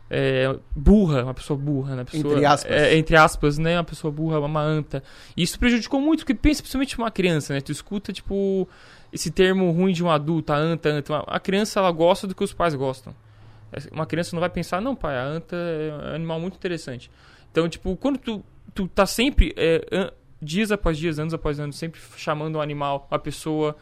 [0.09, 2.03] é, burra, uma pessoa burra, né?
[2.03, 2.71] Pessoa, Entre aspas.
[2.71, 3.77] É, entre aspas, né?
[3.77, 5.03] Uma pessoa burra, uma anta.
[5.35, 7.61] E isso prejudicou muito, porque pensa principalmente uma criança, né?
[7.61, 8.67] Tu escuta, tipo,
[9.11, 11.17] esse termo ruim de um adulto, a anta, a anta.
[11.27, 13.13] A criança, ela gosta do que os pais gostam.
[13.91, 17.11] Uma criança não vai pensar, não, pai, a anta é um animal muito interessante.
[17.51, 21.99] Então, tipo, quando tu, tu tá sempre, é, dias após dias, anos após anos, sempre
[22.15, 23.75] chamando um animal, uma pessoa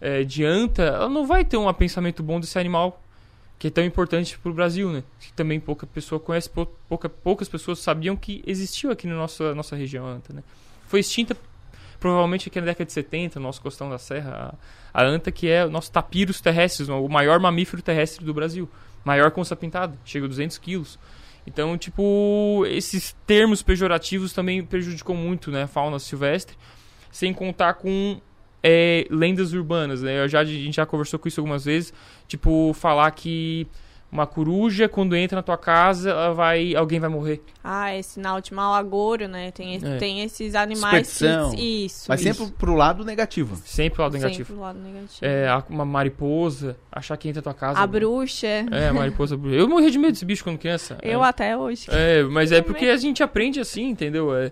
[0.00, 3.02] é, de anta, ela não vai ter um pensamento bom desse animal
[3.58, 5.02] que é tão importante para o Brasil, né?
[5.18, 9.54] Que também pouca pessoa conhece, pou- pouca, poucas pessoas sabiam que existiu aqui na nossa,
[9.54, 10.42] nossa região anta, né?
[10.86, 11.34] Foi extinta
[11.98, 14.54] provavelmente aqui na década de 70, no nosso costão da serra,
[14.92, 18.68] a, a anta que é o nosso tapirus terrestres, o maior mamífero terrestre do Brasil,
[19.02, 20.98] maior onça pintada, chega a 200 quilos.
[21.46, 26.56] Então, tipo, esses termos pejorativos também prejudicou muito, né, a fauna silvestre,
[27.10, 28.20] sem contar com
[28.68, 30.24] é, lendas urbanas, né?
[30.24, 31.94] Eu já, a gente já conversou com isso algumas vezes,
[32.26, 33.66] tipo, falar que
[34.10, 37.42] uma coruja, quando entra na tua casa, ela vai, alguém vai morrer.
[37.62, 39.50] Ah, é sinal de mau agouro, né?
[39.50, 39.96] Tem, esse- É.
[39.98, 41.84] tem esses animais que...
[41.84, 42.06] Isso.
[42.08, 42.34] Mas isso.
[42.34, 43.56] sempre pro lado negativo.
[43.64, 44.54] Sempre o lado Sempre negativo.
[44.54, 45.18] o lado negativo.
[45.22, 47.78] É, uma mariposa, achar que entra na tua casa.
[47.80, 48.46] A bruxa.
[48.46, 49.56] É, a mariposa bruxa.
[49.56, 50.96] Eu morri de medo desse bicho quando criança.
[51.02, 51.28] Eu é.
[51.28, 51.86] até hoje.
[51.88, 54.34] É, mas é porque a gente aprende assim, entendeu?
[54.34, 54.50] É,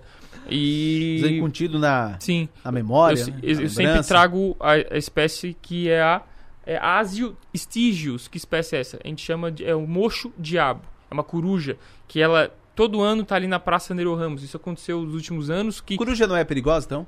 [0.48, 1.18] e...
[1.20, 2.48] Desencontido na, Sim.
[2.64, 3.20] na memória.
[3.20, 3.38] Eu, né?
[3.42, 6.22] eu- na eu sempre trago a, a espécie que é a
[6.66, 8.26] é Asio stygius.
[8.26, 8.98] Que espécie é essa?
[9.04, 10.82] A gente chama de é o mocho diabo.
[11.10, 11.76] É uma coruja
[12.08, 14.42] que ela todo ano tá ali na Praça Nero Ramos.
[14.42, 17.06] Isso aconteceu nos últimos anos que Coruja não é perigosa, então?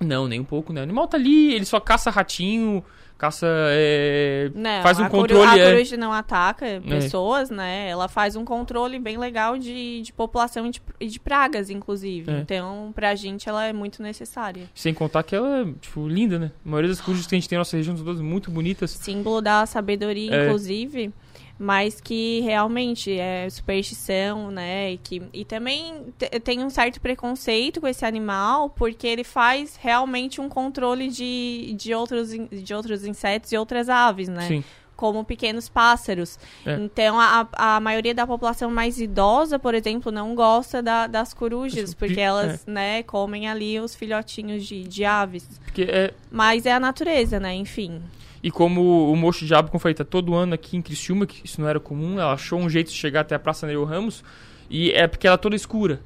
[0.00, 0.80] não, nem um pouco, né?
[0.80, 2.84] O animal tá ali, ele só caça ratinho,
[3.18, 7.88] caça é, Não, faz um coru- controle a é, coruja não ataca pessoas, né?
[7.88, 12.30] Ela faz um controle bem legal de, de população e de, de pragas, inclusive.
[12.30, 12.38] É.
[12.38, 14.64] Então, pra gente, ela é muito necessária.
[14.74, 16.50] sem contar que ela é, tipo, linda, né?
[16.64, 18.90] A maioria das corujas que a gente tem na nossa região são todas muito bonitas.
[18.90, 20.44] Símbolo da sabedoria, É.
[20.46, 21.12] inclusive.
[21.58, 24.92] Mas que realmente é superstição, né?
[24.92, 29.76] E, que, e também te- tem um certo preconceito com esse animal, porque ele faz
[29.80, 34.48] realmente um controle de, de, outros, de outros insetos e outras aves, né?
[34.48, 34.64] Sim.
[34.96, 36.38] Como pequenos pássaros.
[36.64, 36.74] É.
[36.74, 41.94] Então, a, a maioria da população mais idosa, por exemplo, não gosta da- das corujas,
[41.94, 45.48] porque elas, né, comem ali os filhotinhos de, de aves.
[45.78, 47.54] É, Mas é a natureza, né?
[47.54, 48.00] Enfim.
[48.44, 51.40] E como o Mocho Diabo, como eu falei, tá todo ano aqui em Criciúma, que
[51.46, 54.22] isso não era comum, ela achou um jeito de chegar até a Praça Nereu Ramos,
[54.68, 56.02] e é porque ela é toda escura.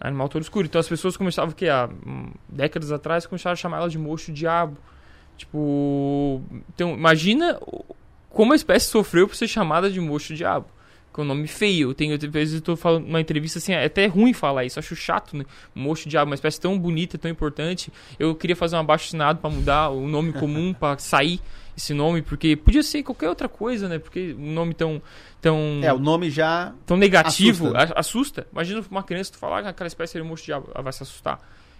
[0.00, 0.64] Animal todo escuro.
[0.64, 1.68] Então as pessoas começavam, o quê?
[1.68, 4.78] Há hum, décadas atrás, começaram a chamar ela de Mocho Diabo.
[5.36, 6.40] Tipo,
[6.72, 7.58] então imagina
[8.30, 10.68] como a espécie sofreu por ser chamada de Mocho Diabo.
[11.20, 11.94] É um nome feio.
[11.94, 14.94] Tenho, às vezes eu tô falando numa entrevista assim, é até ruim falar isso, acho
[14.96, 15.44] chato, né?
[15.74, 17.92] Mocho Diabo, uma espécie tão bonita, tão importante.
[18.18, 21.40] Eu queria fazer um abaixo assinado pra mudar o nome comum, pra sair
[21.76, 23.98] esse nome, porque podia ser qualquer outra coisa, né?
[23.98, 25.02] Porque um nome tão.
[25.40, 26.72] tão É, o nome já.
[26.86, 28.46] tão negativo, assusta, assusta.
[28.50, 31.38] Imagina uma criança tu falar que aquela espécie é mocho diabo, ela vai se assustar.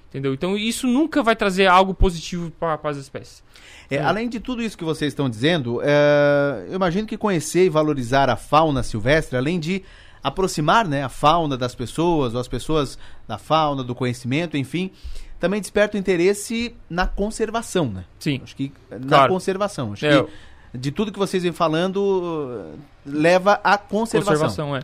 [0.09, 0.33] Entendeu?
[0.33, 3.43] Então isso nunca vai trazer algo positivo para as espécies.
[3.91, 7.69] É, além de tudo isso que vocês estão dizendo, é, eu imagino que conhecer e
[7.69, 9.83] valorizar a fauna silvestre, além de
[10.23, 14.91] aproximar né, a fauna das pessoas, ou as pessoas da fauna, do conhecimento, enfim,
[15.39, 18.05] também desperta o interesse na conservação, né?
[18.19, 18.41] Sim.
[18.43, 19.33] Acho que na Claro.
[19.33, 19.93] conservação.
[19.93, 20.31] Acho É, que
[20.79, 22.73] de tudo que vocês vêm falando,
[23.05, 24.35] leva à conservação.
[24.35, 24.81] Conservação, é.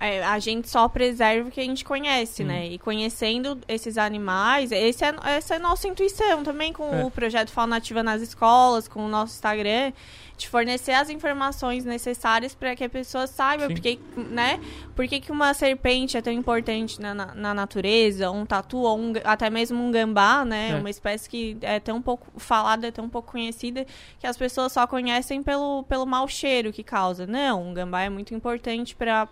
[0.00, 2.66] É, a gente só preserva o que a gente conhece, né?
[2.68, 7.04] E conhecendo esses animais, esse é, essa é a nossa intuição também com É.
[7.04, 9.92] o projeto Fauna Nativa nas escolas, com o nosso Instagram,
[10.38, 13.74] de fornecer as informações necessárias para que a pessoa saiba Sim.
[13.74, 14.60] porque, né?
[14.94, 19.12] Por que, uma serpente é tão importante na, na, na natureza, um tatu, ou um
[19.24, 20.70] até mesmo um gambá, né?
[20.70, 20.74] É.
[20.76, 23.84] Uma espécie que é tão pouco falada, é tão pouco conhecida,
[24.20, 27.26] que as pessoas só conhecem pelo, pelo mau cheiro que causa.
[27.26, 29.26] Não, um gambá é muito importante para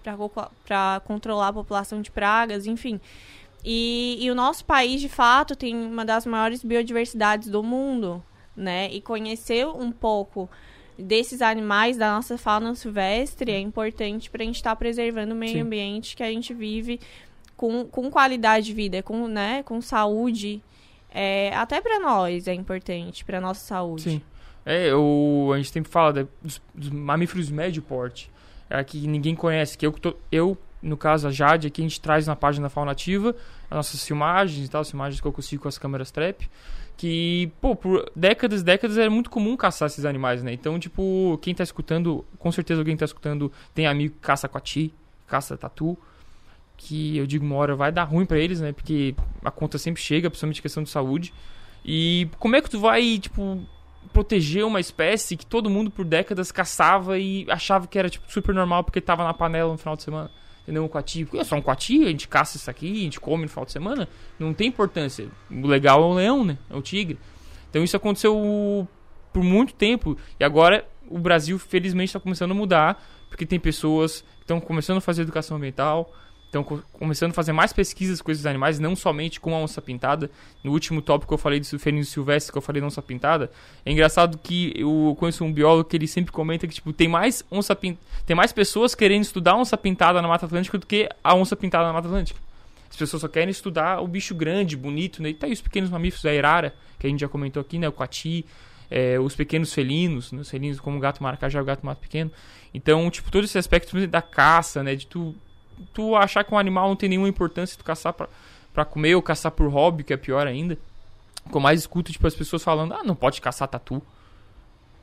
[1.04, 3.00] controlar a população de pragas, enfim.
[3.64, 8.22] E, e o nosso país, de fato, tem uma das maiores biodiversidades do mundo,
[8.56, 8.88] né?
[8.90, 10.50] E conhecer um pouco
[10.98, 15.52] desses animais, da nossa fauna silvestre, é importante para a gente estar preservando o meio
[15.52, 15.60] Sim.
[15.60, 17.00] ambiente que a gente vive
[17.56, 20.62] com, com qualidade de vida, com, né, com saúde.
[21.12, 24.02] É, até para nós é importante, para nossa saúde.
[24.02, 24.22] Sim.
[24.64, 28.30] É, o, a gente sempre fala da- dos, dos mamíferos médio porte.
[28.68, 29.78] É que ninguém conhece.
[29.78, 32.68] Que eu, tô- eu, no caso, a Jade, aqui a gente traz na página da
[32.68, 33.34] Fauna Ativa
[33.70, 36.50] as nossas filmagens e tal, as filmagens que eu consigo com as câmeras trap.
[36.96, 40.52] Que, pô, por décadas, décadas era muito comum caçar esses animais, né?
[40.52, 44.94] Então, tipo, quem tá escutando, com certeza alguém tá escutando, tem amigo que caça coati,
[45.26, 45.96] caça tatu,
[46.76, 48.72] que eu digo uma hora vai dar ruim para eles, né?
[48.72, 49.14] Porque
[49.44, 51.34] a conta sempre chega, principalmente questão de saúde.
[51.84, 53.62] E como é que tu vai, tipo,
[54.12, 58.54] proteger uma espécie que todo mundo por décadas caçava e achava que era, tipo, super
[58.54, 60.30] normal porque tava na panela no final de semana?
[60.66, 60.84] Entendeu?
[60.84, 61.26] Um coati.
[61.34, 63.72] É só um coati, a gente caça isso aqui, a gente come no final de
[63.72, 64.08] semana.
[64.38, 65.28] Não tem importância.
[65.48, 66.58] O legal é o leão, né?
[66.68, 67.18] É o tigre.
[67.70, 68.88] Então isso aconteceu
[69.32, 70.16] por muito tempo.
[70.40, 73.02] E agora o Brasil, felizmente, está começando a mudar.
[73.28, 76.12] Porque tem pessoas que estão começando a fazer educação ambiental
[76.46, 80.30] estão começando a fazer mais pesquisas com esses animais, não somente com a onça pintada.
[80.64, 83.50] No último tópico que eu falei do felino silvestre, que eu falei da onça pintada,
[83.84, 87.44] é engraçado que eu conheço um biólogo que ele sempre comenta que tipo, tem mais
[87.50, 87.98] onça pin...
[88.24, 91.54] tem mais pessoas querendo estudar a onça pintada na Mata Atlântica do que a onça
[91.54, 92.40] pintada na Mata Atlântica.
[92.88, 95.30] As pessoas só querem estudar o bicho grande, bonito, né?
[95.30, 97.88] E tá aí os pequenos mamíferos, a arara, que a gente já comentou aqui, né?
[97.88, 98.46] O coati,
[98.90, 100.40] é, os pequenos felinos, né?
[100.40, 102.30] os felinos como o gato maracajá, o gato mato pequeno.
[102.72, 104.94] Então, tipo, todo esse aspecto da caça, né?
[104.94, 105.34] De tu
[105.92, 108.28] tu achar que um animal não tem nenhuma importância, tu caçar pra,
[108.72, 110.78] pra comer ou caçar por hobby, que é pior ainda.
[111.50, 114.02] Com mais escuto, tipo, as pessoas falando, ah, não pode caçar tatu.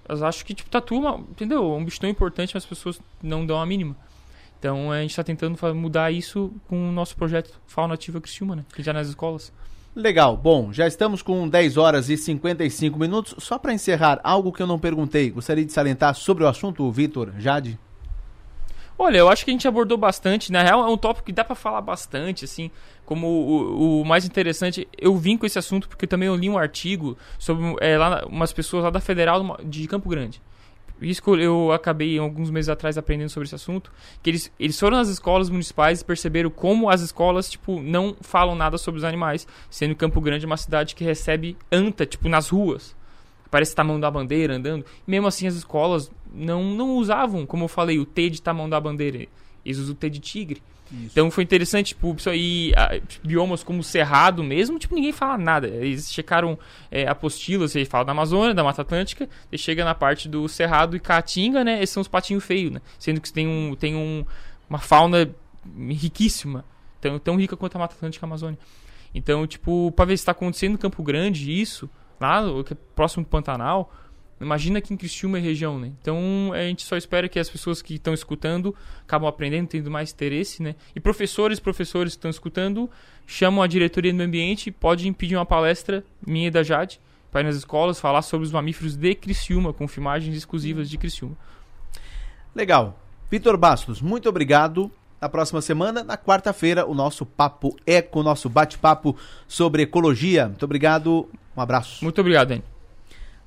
[0.08, 0.96] Eu acho que, tipo, tatu,
[1.30, 1.64] entendeu?
[1.64, 3.96] É um bicho tão importante, mas as pessoas não dão a mínima.
[4.60, 8.66] Então a gente está tentando mudar isso com o nosso projeto Fauna Ativa Criciúma, né?
[8.74, 9.52] Que já nas escolas.
[9.96, 10.36] Legal.
[10.36, 13.36] Bom, já estamos com 10 horas e 55 minutos.
[13.40, 17.34] Só para encerrar, algo que eu não perguntei, gostaria de salientar sobre o assunto, Vitor,
[17.38, 17.78] Jade?
[18.98, 20.52] Olha, eu acho que a gente abordou bastante.
[20.52, 22.70] Na real, é um tópico que dá para falar bastante, assim.
[23.06, 26.58] Como o, o, mais interessante, eu vim com esse assunto porque também eu li um
[26.58, 30.42] artigo sobre é, lá, umas pessoas lá da Federal de Campo Grande.
[31.02, 33.92] Isso que eu acabei alguns meses atrás aprendendo sobre esse assunto,
[34.22, 38.56] que eles, eles foram nas escolas municipais e perceberam como as escolas, tipo, não falam
[38.56, 42.96] nada sobre os animais, sendo Campo Grande uma cidade que recebe anta, tipo, nas ruas
[43.54, 44.84] parece tamanho da bandeira andando.
[45.08, 48.70] E mesmo assim as escolas não, não usavam, como eu falei, o T de tamanho
[48.70, 49.28] da bandeira.
[49.64, 50.62] Eles usam o T de tigre.
[50.92, 51.10] Isso.
[51.12, 52.72] Então foi interessante, tipo, isso aí,
[53.24, 55.68] biomas como o Cerrado mesmo, tipo, ninguém fala nada.
[55.68, 56.58] Eles checaram
[56.92, 60.96] é, apostilas, ele fala da Amazônia, da Mata Atlântica, e chega na parte do Cerrado
[60.96, 61.82] e Caatinga, né?
[61.82, 62.82] Esses são os patinhos feios, né?
[63.00, 64.26] Sendo que tem, um, tem um,
[64.70, 65.34] uma fauna
[65.90, 66.66] riquíssima,
[67.00, 68.60] tão, tão rica quanto a Mata Atlântica e a Amazônia.
[69.16, 71.90] Então, tipo, pra ver se está acontecendo em Campo Grande isso,
[72.20, 73.92] lá, é próximo do Pantanal,
[74.44, 75.92] imagina aqui em Criciúma e região, né?
[76.02, 80.12] Então a gente só espera que as pessoas que estão escutando acabam aprendendo, tendo mais
[80.12, 80.76] interesse, né?
[80.96, 82.90] E professores, professores que estão escutando,
[83.26, 87.00] chamam a diretoria do meio ambiente, podem pedir uma palestra minha e da Jade
[87.32, 91.36] para ir nas escolas falar sobre os mamíferos de Criciúma, com filmagens exclusivas de Criciúma.
[92.54, 93.00] Legal.
[93.32, 94.92] Vitor Bastos, muito obrigado.
[95.20, 99.16] Na próxima semana, na quarta-feira, o nosso Papo Eco, nosso bate-papo
[99.48, 100.50] sobre ecologia.
[100.50, 101.30] Muito obrigado.
[101.56, 102.04] Um abraço.
[102.04, 102.64] Muito obrigado, Dani.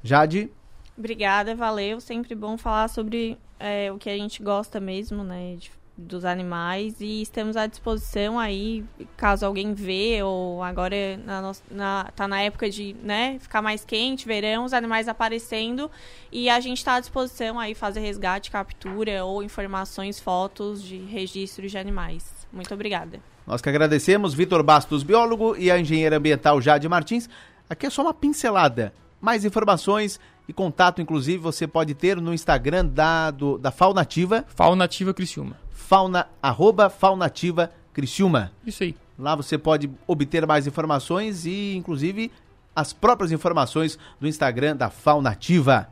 [0.02, 0.50] Jade.
[0.98, 2.00] Obrigada, valeu.
[2.00, 5.56] Sempre bom falar sobre é, o que a gente gosta mesmo, né?
[5.56, 7.00] De, dos animais.
[7.00, 8.84] E estamos à disposição aí,
[9.16, 14.26] caso alguém vê, ou agora na, na, tá na época de né, ficar mais quente,
[14.26, 15.90] verão, os animais aparecendo.
[16.30, 21.66] E a gente está à disposição aí fazer resgate, captura ou informações, fotos de registro
[21.66, 22.46] de animais.
[22.52, 23.20] Muito obrigada.
[23.46, 27.28] Nós que agradecemos, Vitor Bastos, biólogo, e a engenheira ambiental Jade Martins.
[27.70, 28.92] Aqui é só uma pincelada.
[29.20, 34.44] Mais informações e contato, inclusive, você pode ter no Instagram da, do, da Faunativa.
[34.48, 35.56] Faunativa Criciúma.
[35.70, 38.52] Fauna, arroba Faunativa Criciúma.
[38.64, 38.94] Isso aí.
[39.18, 42.30] Lá você pode obter mais informações e, inclusive,
[42.74, 45.88] as próprias informações do Instagram da Faunativa.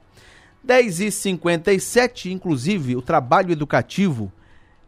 [0.67, 4.33] 10h57, inclusive, o trabalho educativo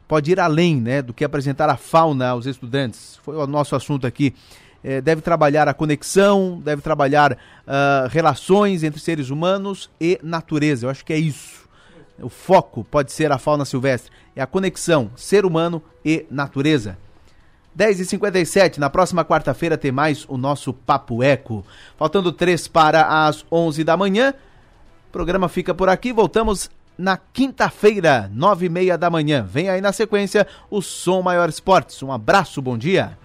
[0.07, 3.19] pode ir além né, do que apresentar a fauna aos estudantes.
[3.23, 4.35] Foi o nosso assunto aqui
[4.83, 10.87] é, deve trabalhar a conexão, deve trabalhar uh, relações entre seres humanos e natureza.
[10.87, 11.67] Eu acho que é isso.
[12.19, 16.97] O foco pode ser a fauna silvestre, é a conexão ser humano e natureza.
[17.77, 21.65] 10h57, na próxima quarta-feira tem mais o nosso Papo Eco.
[21.99, 24.33] Faltando três para as 11 da manhã.
[25.09, 29.43] O programa fica por aqui, voltamos na quinta-feira, nove e meia da manhã.
[29.43, 32.03] Vem aí na sequência o Som Maior Esportes.
[32.03, 33.19] Um abraço, bom dia.